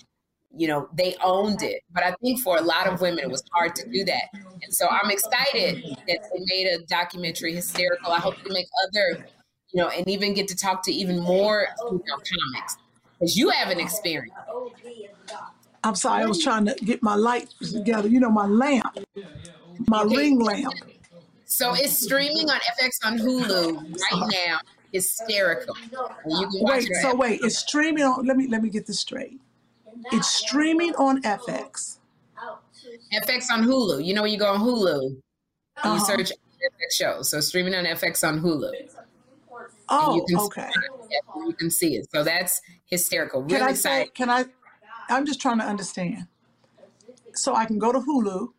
[0.56, 1.82] you know, they owned it.
[1.92, 4.30] But I think for a lot of women, it was hard to do that.
[4.34, 8.12] And so I'm excited that they made a documentary hysterical.
[8.12, 9.28] I hope they make other,
[9.74, 12.78] you know, and even get to talk to even more female comics
[13.20, 14.34] because you have an experience.
[15.84, 18.08] I'm sorry, I was trying to get my lights together.
[18.08, 18.98] You know, my lamp,
[19.88, 20.16] my Okay.
[20.16, 20.74] ring lamp.
[21.46, 24.60] So it's streaming on FX on Hulu right now.
[24.92, 25.76] Hysterical.
[26.24, 28.26] And you can watch Wait, so wait, it's streaming on.
[28.26, 29.40] Let me let me get this straight.
[30.12, 31.98] It's streaming on FX.
[33.14, 34.04] FX on Hulu.
[34.04, 35.20] You know when you go on Hulu, you
[35.84, 36.00] Uh-huh.
[36.00, 37.30] search FX shows.
[37.30, 38.72] So streaming on FX on Hulu.
[39.90, 40.72] Oh, you can okay.
[41.48, 42.08] you can see it.
[42.12, 43.44] So that's hysterical.
[43.44, 44.02] Can Really I say?
[44.02, 44.14] excited.
[44.14, 44.46] Can I?
[45.10, 46.28] I'm just trying to understand.
[47.34, 48.50] So I can go to Hulu,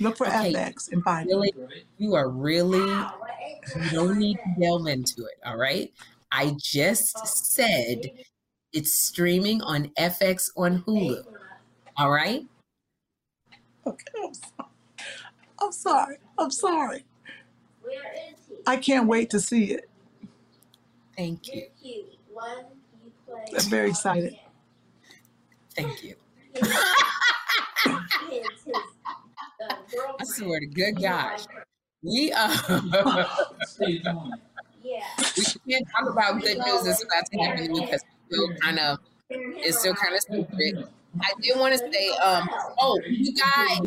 [0.00, 0.52] look for Okay.
[0.52, 1.34] FX, and find it.
[1.34, 1.52] Really,
[1.98, 5.38] you are really you don't need to delve into it.
[5.44, 5.92] All right.
[6.32, 8.10] I just said
[8.72, 11.24] it's streaming on FX on Hulu.
[11.96, 12.44] All right.
[13.86, 14.68] Okay, I'm sorry.
[15.60, 16.18] I'm sorry.
[16.38, 17.04] I'm sorry.
[18.66, 19.88] I can't wait to see it.
[21.16, 21.62] Thank you.
[23.56, 24.36] I'm very excited.
[25.74, 26.14] Thank you.
[30.20, 31.44] I swear to good gosh.
[32.02, 32.50] We are.
[32.50, 33.24] uh
[33.84, 38.98] we can't talk about good news that's about to happen because it's still kind of
[39.30, 40.88] it's still kind of secret.
[41.20, 42.48] I did want to say, um,
[42.80, 43.80] oh, you guys,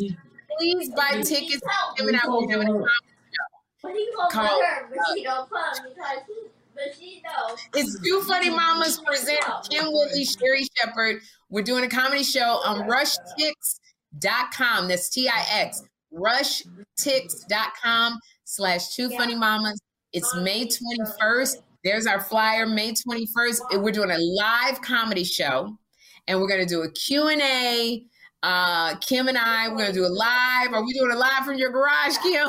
[0.58, 4.28] please buy tickets to Kim and I will having a comedy show.
[4.30, 4.62] Called,
[7.74, 11.20] It's Two Funny Mamas present Kym Whitley, Sherri Shepherd.
[11.50, 14.88] We're doing a comedy show on rushtix.com.
[14.88, 15.82] That's T-I-X.
[16.14, 19.80] Rushtix.com slash Two Funny Mamas.
[20.12, 21.56] It's May 21st.
[21.84, 23.82] There's our flyer, May 21st.
[23.82, 25.76] We're doing a live comedy show.
[26.28, 28.04] And we're going to do a Q&A.
[28.42, 30.72] Uh, Kim and I, we're going to do a live.
[30.72, 32.48] Are we doing a live from your garage, Kim?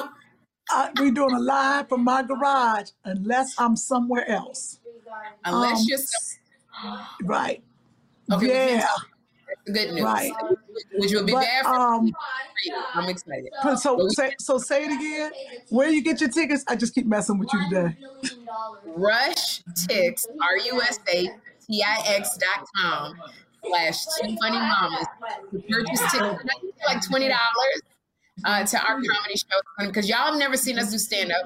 [0.72, 4.80] Uh, we're doing a live from my garage, unless I'm somewhere else.
[5.46, 7.64] Unless Um, you're some, Right.
[8.32, 8.88] Okay, yeah.
[9.66, 10.04] Good news.
[10.04, 10.32] Right.
[10.96, 12.12] Which will be But, bad for um.
[12.96, 13.50] I'm excited.
[13.78, 15.32] So say so say it again.
[15.70, 16.64] Where you get your tickets?
[16.68, 17.96] I just keep messing with you today.
[18.96, 21.30] Rush Tix, R U S A
[21.66, 23.14] T I X dot com
[23.66, 25.06] slash two funny mamas
[25.52, 26.44] to purchase tickets.
[26.88, 27.82] I like twenty dollars
[28.46, 31.46] uh, to our comedy show because y'all have never seen us do stand up.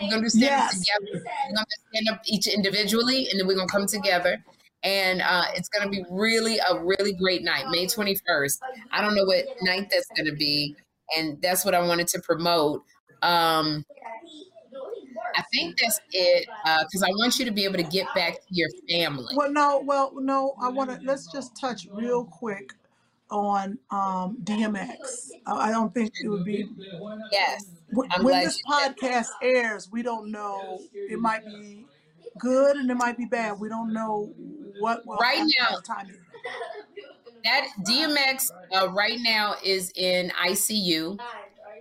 [0.00, 0.80] We're gonna do stand up Yes.
[0.80, 1.24] together.
[1.48, 4.44] We're gonna stand up each individually, and then we're gonna come together.
[4.82, 8.60] And uh, it's gonna be really a really great night, May twenty first.
[8.92, 10.76] I don't know what night that's gonna be,
[11.16, 12.84] and that's what I wanted to promote.
[13.22, 13.84] Um,
[15.34, 18.40] I think that's it because I want you to be able to get back to
[18.50, 19.34] your family.
[19.34, 20.54] Well, no, well, no.
[20.60, 22.72] I want to let's just touch real quick
[23.30, 25.30] on um, DMX.
[25.46, 26.68] I I don't think it would be
[27.32, 29.88] Yes, when I'm when glad this you said podcast airs.
[29.90, 30.80] We don't know.
[30.92, 31.86] It might be
[32.38, 33.58] good and it might be bad.
[33.58, 34.32] We don't know
[34.80, 35.76] what will right happen by now.
[35.76, 36.10] the time.
[36.10, 36.18] it-
[37.44, 41.18] That DMX uh, right now is in ICU.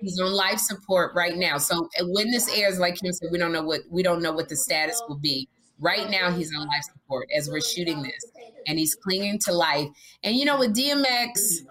[0.01, 1.57] He's on life support right now.
[1.57, 4.31] So uh, when this airs, like Kim said, we don't know what we don't know
[4.31, 5.47] what the status will be.
[5.79, 8.25] Right now, he's on life support as we're shooting this,
[8.67, 9.87] and he's clinging to life.
[10.23, 11.61] And you know, with DMX,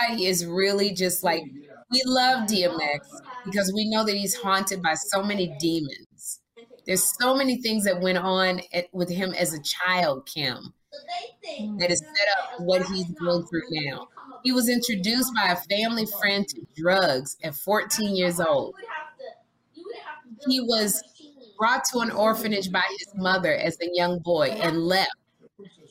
[0.00, 1.42] everybody is really just like
[1.90, 3.00] we love DMX
[3.44, 6.40] because we know that he's haunted by so many demons.
[6.86, 10.74] There's so many things that went on at, with him as a child, Kim
[11.78, 14.08] that has set up what he's going through now.
[14.42, 18.74] He was introduced by a family friend to drugs at 14 years old.
[20.46, 21.02] He was
[21.58, 25.10] brought to an orphanage by his mother as a young boy and left.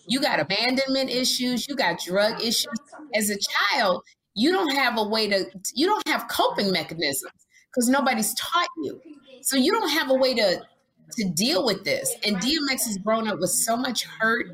[0.08, 2.68] You got abandonment issues, you got drug issues.
[3.16, 4.04] As a child,
[4.36, 7.32] you don't have a way to, you don't have coping mechanisms
[7.70, 9.00] because nobody's taught you.
[9.42, 10.62] So you don't have a way to
[11.12, 12.16] to deal with this.
[12.26, 14.48] And DMX has grown up with so much hurt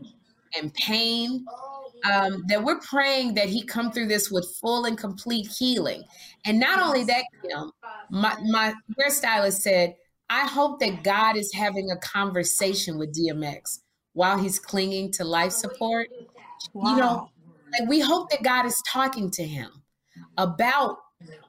[0.57, 1.45] and pain
[2.11, 6.03] um, that we're praying that he come through this with full and complete healing.
[6.45, 7.71] And not only that, Kim,
[8.09, 9.95] my, my hairstylist said,
[10.29, 13.79] I hope that God is having a conversation with DMX
[14.19, 16.09] while he's clinging to life support.
[16.75, 17.29] You know,
[17.79, 19.71] like we hope that God is talking to him
[20.37, 20.97] about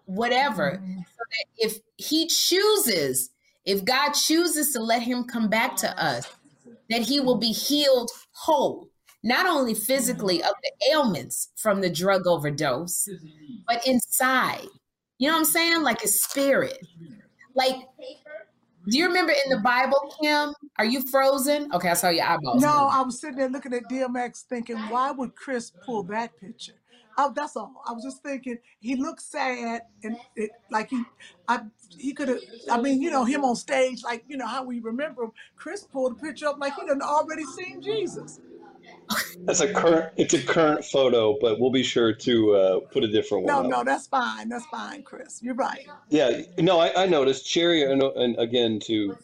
[0.04, 0.80] whatever.
[0.80, 3.30] So that if he chooses,
[3.64, 6.28] if God chooses to let him come back to us,
[6.90, 8.88] that he will be healed whole,
[9.24, 13.08] not only physically of the ailments from the drug overdose,
[13.66, 14.68] but inside.
[15.18, 15.82] You know what I'm saying?
[15.82, 16.78] Like his spirit.
[17.56, 17.74] Like,
[18.88, 20.54] do you remember in the Bible, Kim?
[20.78, 21.72] Are you frozen?
[21.74, 22.62] Okay, I saw your eyeballs.
[22.62, 22.88] No.
[22.90, 26.72] I was sitting there looking at DMX thinking, why would Chris pull that picture?
[27.18, 27.82] Oh, that's all.
[27.86, 31.02] I was just thinking he looked sad and it like he
[31.48, 31.60] I
[31.98, 32.38] he could have
[32.70, 35.32] I mean, you know, him on stage, like, you know, how we remember him.
[35.56, 38.40] Chris pulled a picture up like he done already seen Jesus.
[39.44, 40.12] That's a current.
[40.16, 43.60] It's a current photo, but we'll be sure to uh, put a different one No,
[43.60, 43.70] up.
[43.70, 44.48] no, that's fine.
[44.48, 45.42] That's fine, Chris.
[45.42, 45.86] You're right.
[46.10, 49.16] Yeah, no, I, I noticed Cherry, and, and again to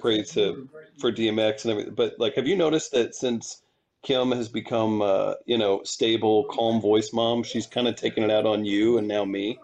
[0.00, 0.68] praise to
[0.98, 1.94] for DMX and everything.
[1.94, 3.62] But like, have you noticed that since
[4.02, 8.30] Kim has become, uh, you know, stable, calm voice mom, she's kind of taken it
[8.30, 9.58] out on you and now me.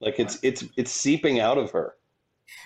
[0.00, 1.94] Like it's it's it's seeping out of her.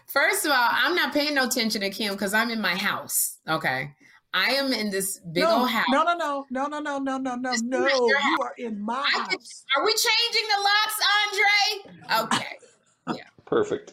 [0.06, 3.38] First of all, I'm not paying no attention to Kim because I'm in my house.
[3.48, 3.90] Okay.
[4.36, 5.84] I am in this big no, old house.
[5.90, 7.86] no, no, no, no, no, no, no, no, no, no.
[7.86, 9.64] You are in my I could- house.
[9.76, 10.98] are we changing the locks,
[12.18, 12.36] Andre?
[12.38, 12.58] Okay.
[13.18, 13.24] Yeah.
[13.46, 13.92] Perfect.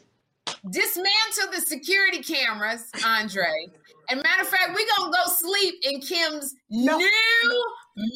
[0.69, 3.67] Dismantle the security cameras, Andre.
[4.09, 6.97] And matter of fact, we're gonna go sleep in Kim's No.
[6.97, 7.65] new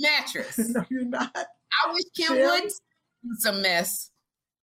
[0.01, 0.57] mattress.
[0.73, 1.31] No, you're not.
[1.35, 2.45] I wish Kim Cherry?
[2.47, 2.63] would
[3.23, 4.09] do some mess.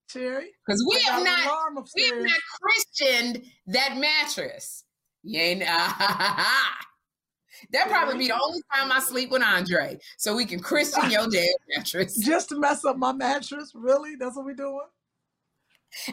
[0.09, 0.51] Cherry.
[0.67, 4.85] Because we have not we have not christianed that mattress.
[5.23, 5.63] You ain't
[7.73, 9.99] that probably be the only time I sleep with Andre.
[10.17, 11.47] So we can christian your damn
[11.77, 12.17] mattress.
[12.19, 13.73] Just to mess up my mattress?
[13.75, 14.17] Really?
[14.17, 14.81] That's what we're doing?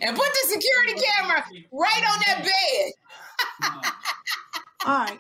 [0.02, 3.84] And put the security camera right on that bed.
[4.86, 5.20] All right.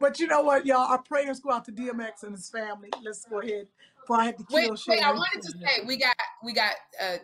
[0.00, 0.78] But you know what, y'all?
[0.78, 2.90] Our prayers go out to DMX and his family.
[3.04, 3.68] Let's go ahead.
[4.00, 6.74] Before I have to Wait, kill wait, I wanted to say we got we got
[7.00, 7.18] uh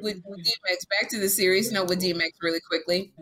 [0.00, 3.12] with, with DMX back to the series note with DMX really quickly.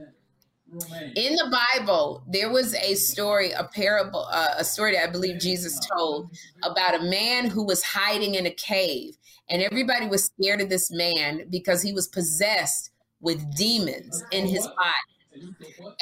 [1.16, 5.40] In the Bible, there was a story, a parable, uh, a story that I believe
[5.40, 6.30] Jesus told
[6.62, 9.16] about a man who was hiding in a cave,
[9.48, 12.90] and everybody was scared of this man because he was possessed
[13.20, 15.54] with demons in his body.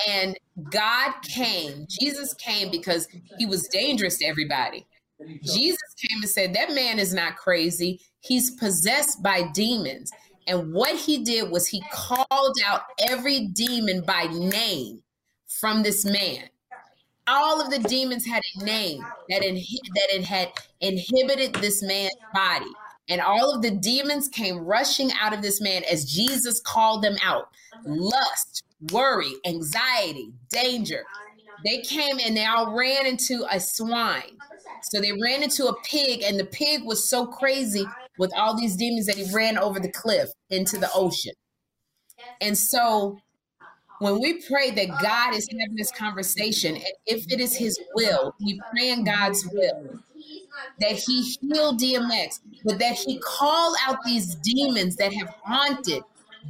[0.09, 0.37] And
[0.71, 3.09] God came, Jesus came because
[3.39, 4.87] he was dangerous to everybody.
[5.43, 8.01] Jesus came and said, That man is not crazy.
[8.21, 10.11] He's possessed by demons.
[10.49, 15.03] And what he did was he called out every demon by name
[15.47, 16.49] from this man.
[17.27, 22.17] All of the demons had a name that, inhi- that it had inhibited this man's
[22.33, 22.71] body.
[23.11, 27.17] And all of the demons came rushing out of this man as Jesus called them
[27.23, 27.49] out
[27.85, 31.05] lust, worry, anxiety, danger.
[31.65, 34.39] They came and they all ran into a swine.
[34.83, 37.85] So they ran into a pig, and the pig was so crazy
[38.19, 41.33] with all these demons that he ran over the cliff into the ocean.
[42.41, 43.19] And so
[44.01, 48.35] when we pray that God is having this conversation, and if it is his will,
[48.41, 50.01] we pray in God's will
[50.81, 56.03] that he heal DMX, but that he call out these demons that have haunted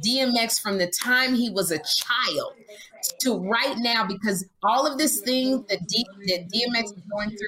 [0.05, 2.53] DMX from the time he was a child
[3.21, 7.47] to right now because all of this thing that, D, that DMX is going through,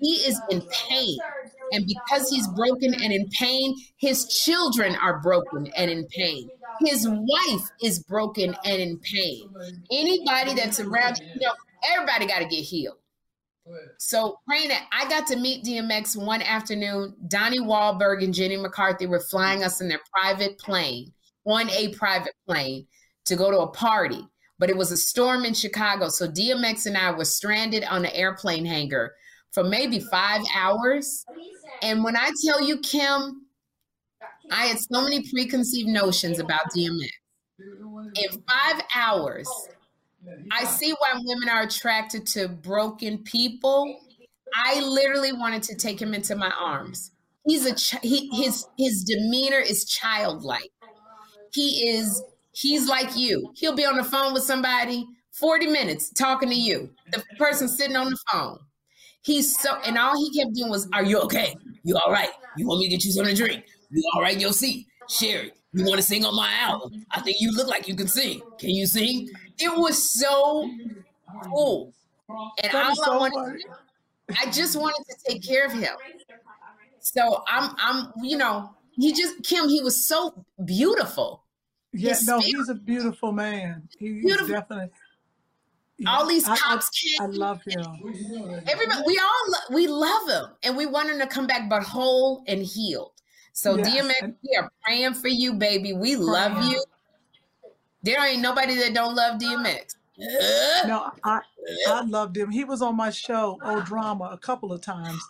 [0.00, 1.18] he is in pain.
[1.72, 6.48] And because he's broken and in pain, his children are broken and in pain.
[6.80, 9.48] His wife is broken and in pain.
[9.92, 11.52] Anybody that's around, you know,
[11.92, 12.96] everybody got to get healed.
[13.98, 17.14] So praying that I got to meet DMX one afternoon.
[17.26, 21.12] Donnie Wahlberg and Jenny McCarthy were flying us in their private plane,
[21.46, 22.86] on a private plane,
[23.26, 24.26] to go to a party.
[24.58, 26.08] But it was a storm in Chicago.
[26.08, 29.14] So DMX and I were stranded on an airplane hangar
[29.52, 31.24] for maybe five hours.
[31.82, 33.46] And when I tell you, Kim,
[34.50, 37.10] I had so many preconceived notions about DMX.
[37.58, 39.48] In five hours,
[40.50, 44.00] I see why women are attracted to broken people.
[44.54, 47.12] I literally wanted to take him into my arms.
[47.46, 50.70] He's a ch- he, his his demeanor is childlike.
[51.52, 52.22] He is
[52.52, 53.52] he's like you.
[53.56, 56.90] He'll be on the phone with somebody 40 minutes talking to you.
[57.12, 58.58] The person sitting on the phone.
[59.28, 61.54] He's so and all he kept doing was, "Are you okay?
[61.84, 62.30] You all right?
[62.56, 63.62] You want me to get you something to drink?
[63.90, 64.86] You all right your seat?
[65.06, 67.04] Sherry, you want to sing on my album?
[67.10, 68.40] I think you look like you can sing.
[68.58, 69.28] Can you sing?
[69.58, 70.70] It was so
[71.44, 71.92] cool.
[72.62, 73.62] And all is I wanted.
[74.40, 75.94] I just wanted to take care of him.
[77.00, 79.68] So I'm, I'm, you know, he just Kim.
[79.68, 81.44] He was so beautiful.
[81.92, 83.88] Yeah, His no, spirit- he's a beautiful man.
[83.98, 84.62] He, he's Beautiful.
[85.98, 86.06] Definitely.
[86.06, 86.90] All these I- I- cops
[87.20, 87.84] I, love him.
[88.66, 91.82] Everybody, we all lo- we love him, and we want him to come back, but
[91.82, 93.12] whole and healed.
[93.52, 95.92] So Yes, DMX, we are praying for you, baby.
[95.92, 96.82] We love you.
[98.02, 99.96] There ain't nobody that don't love DMX.
[100.86, 101.40] No, I
[101.88, 102.50] I loved him.
[102.50, 105.22] He was on my show, Oh Drama, a couple of times.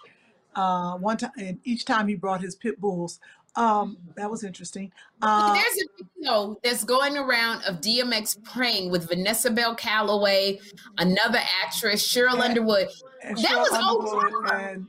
[0.54, 3.20] Uh, one time, and each time he brought his pit bulls.
[3.58, 4.92] Um, that was interesting.
[5.20, 10.60] Uh, There's a video that's going around of DMX praying with Vanessa Bell Calloway,
[10.96, 12.88] another actress, Cheryl And- Underwood.
[13.24, 14.62] and That Cheryl was old drama.
[14.64, 14.86] and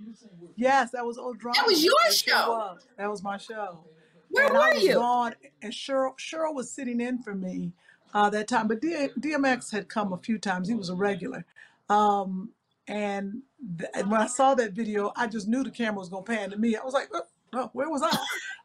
[0.55, 1.55] yes, that was old drama.
[1.57, 2.49] That was your show.
[2.51, 2.87] was.
[2.97, 3.83] That was my show.
[4.29, 4.93] Where and were you?
[4.93, 7.71] gone, and Cheryl Cheryl was sitting in for me
[8.13, 8.67] uh, that time.
[8.67, 10.67] But D, DMX had come a few times.
[10.69, 11.43] He was a regular.
[11.89, 12.51] Um,
[12.87, 13.41] and,
[13.79, 16.31] th- and when I saw that video, I just knew the camera was going to
[16.31, 16.75] pan to me.
[16.75, 17.23] I was like, oh,
[17.53, 18.17] oh, where was I?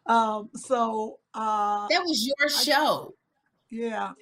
[0.06, 3.14] Um, so uh, That was your show.
[3.70, 4.12] yeah.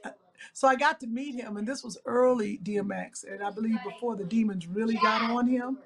[0.52, 4.16] So I got to meet him, and this was early DMX, and I believe before
[4.16, 5.78] the demons really got on him,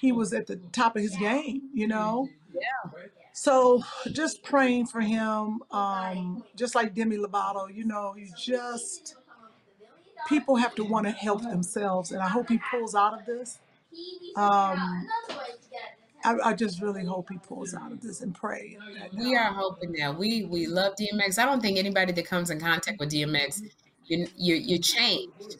[0.00, 2.28] he was at the top of his game, you know.
[2.54, 2.92] Yeah.
[3.32, 9.16] So just praying for him, um, just like Demi Lovato, you know, you just
[10.28, 13.58] people have to want to help themselves, and I hope he pulls out of this.
[14.36, 15.06] Um,
[16.26, 18.76] I, I just really hope he pulls out of this and pray.
[18.98, 21.38] that, We are hoping that we we love DMX.
[21.38, 23.62] I don't think anybody that comes in contact with DMX,
[24.04, 25.56] you you you changed,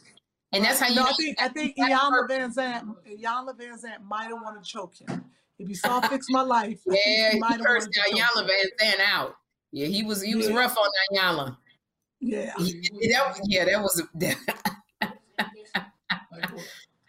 [0.51, 0.95] and that's how you.
[0.95, 2.27] No, know I think I think Iyanla.
[2.29, 5.23] Vanzant, Iyanla Vanzant might have wanted to choke him.
[5.57, 8.45] If you saw Fix My Life, Yeah, he he cursed Iyanla.
[8.47, 9.35] Van Zandt out.
[9.71, 10.57] Yeah, he was he was Yeah.
[10.57, 11.57] rough on Iyanla.
[12.19, 12.51] Yeah.
[12.57, 14.01] He- that was- yeah, that was.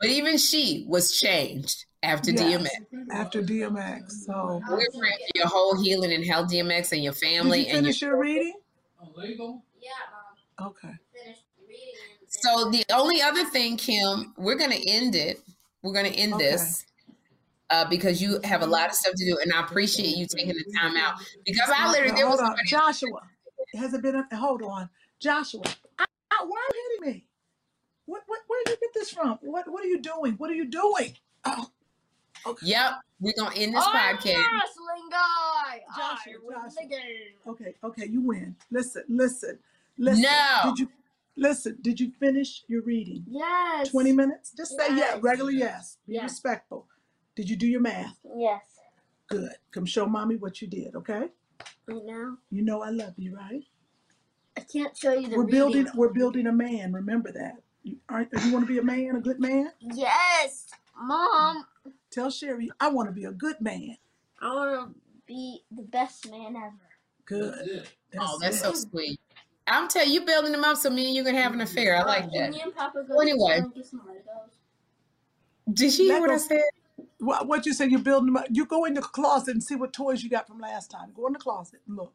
[0.01, 3.11] but even she was changed after Yes, DMX.
[3.13, 4.11] After DMX.
[4.27, 7.67] So We're praying for your whole healing and health, DMX, and your did family you
[7.67, 8.55] and your finish your reading?
[9.17, 9.63] Illegal?
[9.81, 10.67] Yeah.
[10.67, 10.95] Okay.
[12.29, 15.41] So the only other thing, Kim, we're gonna end it.
[15.83, 16.45] We're gonna end Okay.
[16.51, 16.85] this
[17.71, 20.55] uh, because you have a lot of stuff to do, and I appreciate you taking
[20.55, 21.15] the time out.
[21.45, 22.69] Because I Now, literally there was somebody.
[22.69, 23.21] Joshua.
[23.75, 24.89] Has it been a hold on.
[25.21, 25.63] Joshua.
[25.99, 27.25] I, I, why are you hitting me?
[28.07, 29.39] What, what where did you get this from?
[29.43, 30.35] What what are you doing?
[30.35, 31.15] What are you doing?
[31.45, 31.67] Oh,
[32.63, 34.25] Yep, we're gonna end this I'm a podcast.
[34.37, 35.81] wrestling guy.
[35.97, 36.83] Joshua, I win Joshua.
[36.83, 37.33] the game.
[37.47, 38.57] okay, okay, you win.
[38.71, 39.59] Listen, listen,
[39.99, 40.23] listen.
[40.23, 40.61] No.
[40.65, 40.89] Did you
[41.37, 41.79] listen?
[41.83, 43.25] Did you finish your reading?
[43.29, 43.89] Yes.
[43.91, 44.53] 20 minutes?
[44.57, 45.23] Just say yeah, Yes.
[45.23, 45.99] regular yes.
[46.07, 46.23] Be Yes.
[46.25, 46.87] respectful.
[47.37, 48.17] Did you do your math?
[48.37, 48.63] Yes.
[49.29, 49.53] Good.
[49.73, 51.29] Come show mommy what you did, okay?
[51.87, 53.63] Right now, You know I love you, right?
[54.57, 55.93] I can't show you the We're building reading.
[55.97, 57.63] we're building a man, remember that.
[57.85, 59.71] You aren't you want to be a man, a good man?
[59.81, 60.67] Yes,
[61.01, 61.65] mom.
[62.11, 63.97] Tell Sherry, I want to be a good man.
[64.41, 66.73] I want to be the best man ever.
[67.27, 67.87] Good.
[68.19, 68.61] Oh, that's it.
[68.61, 69.21] so sweet.
[69.67, 71.97] I'm telling you, building them up so me and you can have an affair.
[71.97, 72.53] I like that.
[72.53, 73.59] me and Papa go Well, anyway.
[73.59, 75.75] and get some Legos?
[75.75, 76.63] Did she hear what I said?
[77.19, 78.47] What, what you say you're building them up.
[78.51, 81.11] You go in the closet and see what toys you got from last time.
[81.15, 82.15] Go in the closet and look.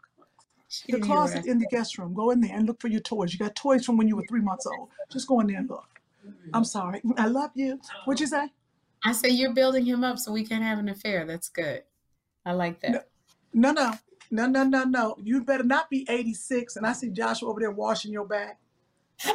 [0.69, 2.15] She The didn't hear what I closet in the guest room.
[2.15, 3.31] Go in there and look for your toys.
[3.33, 4.89] You got toys from when you were three months old.
[5.11, 5.85] Just go in there and look.
[6.53, 7.01] I'm sorry.
[7.17, 7.79] I love you.
[8.05, 8.51] What'd you say?
[9.05, 11.25] I said you're building him up so we can have an affair.
[11.25, 11.83] That's good.
[12.45, 13.09] I like that.
[13.53, 13.93] No, no,
[14.31, 15.15] No, no, no, no.
[15.21, 16.75] You better not be 86.
[16.75, 18.59] And I see Joshua over there washing your back.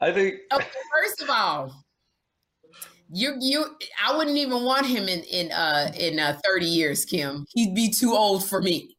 [0.00, 1.72] I think Okay, first of all,
[3.10, 7.46] you you I wouldn't even want him in in uh in uh 30 years, Kim.
[7.50, 8.96] He'd be too old for me.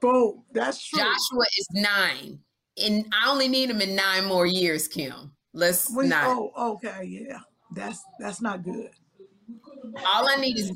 [0.00, 0.44] Boom.
[0.52, 1.00] That's true.
[1.00, 2.40] Joshua is nine.
[2.82, 5.32] And I only need him in nine more years, Kim.
[5.52, 6.26] Let's What not.
[6.56, 7.38] oh, okay, yeah.
[7.74, 8.90] That's that's not good.
[10.06, 10.72] All I need is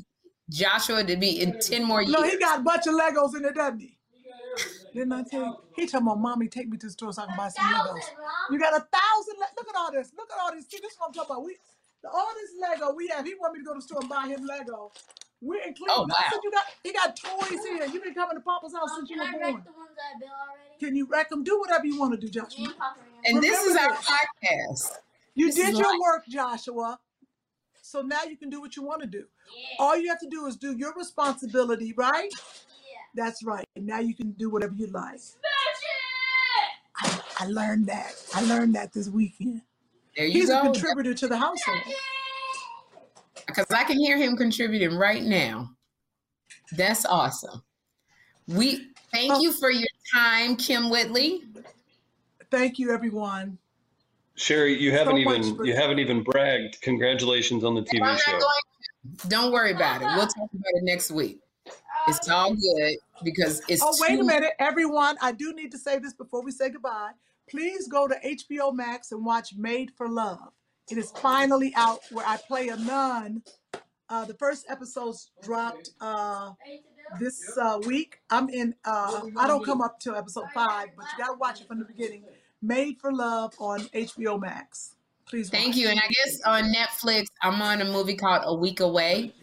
[0.49, 2.13] Joshua to be in 10 more years.
[2.13, 3.97] No, he got a bunch of Legos in there, doesn't he?
[4.93, 5.55] Didn't I tell you?
[5.75, 8.01] He told my mommy, take me to the store so I can buy some Legos.
[8.51, 9.39] You got a thousand.
[9.39, 10.11] Le- Look at all this.
[10.17, 10.67] Look at all this.
[10.69, 11.45] See, this is what I'm talking about.
[11.45, 11.57] We
[12.13, 13.25] all this Lego we have.
[13.25, 14.91] He want me to go to the store and buy him Lego.
[15.41, 16.11] We're in Cleveland.
[16.11, 16.29] Oh, I wow.
[16.31, 17.85] said you got he got toys here.
[17.91, 19.55] You've been coming to Papa's house since you were Can I born.
[19.55, 20.79] wreck the ones I built already?
[20.85, 21.43] Can you wreck them?
[21.43, 22.67] Do whatever you want to do, Joshua.
[23.25, 24.05] And this is our this.
[24.05, 24.91] podcast.
[25.35, 25.99] You This did your life.
[26.01, 26.99] work, Joshua.
[27.81, 29.25] So now you can do what you want to do.
[29.79, 32.29] All you have to do is do your responsibility, right?
[32.33, 33.23] Yeah.
[33.23, 33.65] That's right.
[33.75, 35.19] And now you can do whatever you like.
[36.97, 38.13] I, I learned that.
[38.33, 39.61] I learned that this weekend.
[40.15, 41.79] There you He's a contributor to the household.
[43.45, 45.69] Because I can hear him contributing right now.
[46.71, 47.61] That's awesome.
[48.47, 49.39] We thank Oh.
[49.41, 51.43] you for your time, Kym Whitley.
[52.51, 53.57] Thank you, everyone.
[54.35, 56.81] Sherry, you haven't much even for- you haven't even bragged.
[56.81, 58.31] Congratulations on the I'm TV show.
[58.31, 58.43] going.
[59.29, 60.05] Don't worry about it.
[60.05, 61.39] We'll talk about it next week.
[62.07, 65.17] It's all good because it's Oh, wait a minute, everyone.
[65.21, 67.11] I do need to say this before we say goodbye.
[67.49, 70.39] Please go to HBO Max and watch Made for Love.
[70.91, 73.41] It is finally out where I play a nun.
[74.09, 76.51] Uh, the first episode's dropped uh,
[77.19, 78.19] this uh, week.
[78.29, 81.61] I'm in, uh, I don't come up till episode five, but you got to watch
[81.61, 82.23] it from the beginning.
[82.65, 84.95] Made for Love on HBO Max.
[85.27, 85.75] Please Thank watch.
[85.77, 85.89] you.
[85.89, 89.33] And I guess on Netflix, I'm on a movie called A Week Away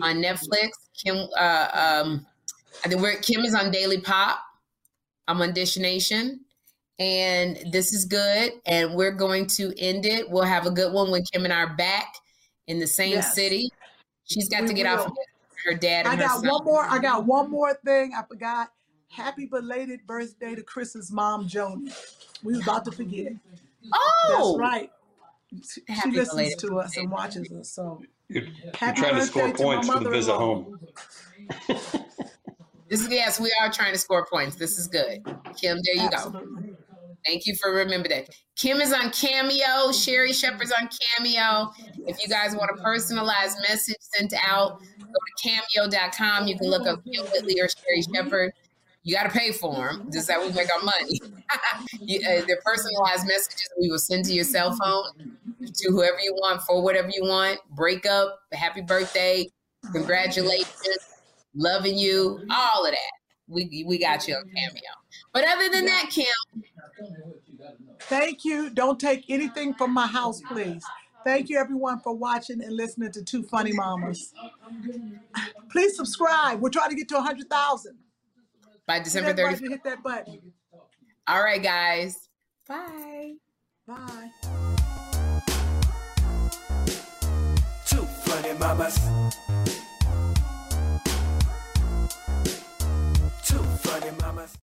[0.00, 0.70] on Netflix.
[1.04, 2.26] Kim, uh, um,
[2.84, 4.38] I think we're Kim is on Daily Pop.
[5.28, 6.40] I'm on Dish Nation,
[6.98, 8.52] and this is good.
[8.66, 10.28] And we're going to end it.
[10.28, 12.12] We'll have a good one when Kim and I are back
[12.66, 13.34] in the same Yes.
[13.34, 13.70] city.
[14.24, 15.04] She's got We to get will.
[15.04, 15.14] from
[15.66, 16.84] her dad I got one more.
[16.84, 18.12] I got one more thing.
[18.16, 18.70] I forgot.
[19.12, 21.92] Happy belated birthday to Chris's mom, Joni.
[22.42, 23.32] We was about to forget.
[23.92, 24.90] Oh, That's right.
[25.70, 27.68] She Happy listens belated to us and watches us.
[27.68, 30.78] So You're, you're trying to score to points for the visit home.
[32.92, 34.56] This is yes, we are trying to score points.
[34.56, 35.24] This is good.
[35.56, 36.44] Kim, there you go.
[37.24, 38.28] Thank you for remember that.
[38.54, 39.92] Kim is on Cameo.
[39.92, 41.72] Sherri Shepherd's on Cameo.
[42.06, 46.46] If you guys want a personalized message sent out, go to cameo.com.
[46.46, 48.52] You can look up Kym Whitley or Sherri Shepherd.
[49.04, 50.06] You got to pay for them.
[50.10, 51.20] This is how we make our money.
[52.00, 55.36] you, uh, they're personalized messages we will send to your cell phone
[55.74, 57.58] to whoever you want for whatever you want.
[57.70, 59.48] Breakup, happy birthday,
[59.92, 60.98] congratulations,
[61.54, 62.98] loving you, all of that.
[63.48, 64.80] We, we got you on Cameo.
[65.32, 66.26] But other than that, Kim,
[68.02, 68.70] Thank you.
[68.70, 70.84] Don't take anything from my house, please.
[71.24, 74.32] Thank you, everyone, for watching and listening to Two Funny Mamas.
[75.70, 76.60] Please subscribe.
[76.60, 77.96] We're trying to get to 100,000.
[78.86, 79.60] By December everybody 30th.
[79.60, 80.52] to hit that button.
[81.26, 82.28] All right, guys.
[82.68, 83.34] Bye.
[83.86, 84.30] Bye.
[87.86, 88.98] Two funny mamas.
[93.44, 94.56] Two funny mamas.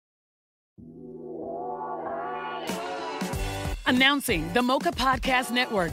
[3.86, 5.92] Announcing the Mocha Podcast Network,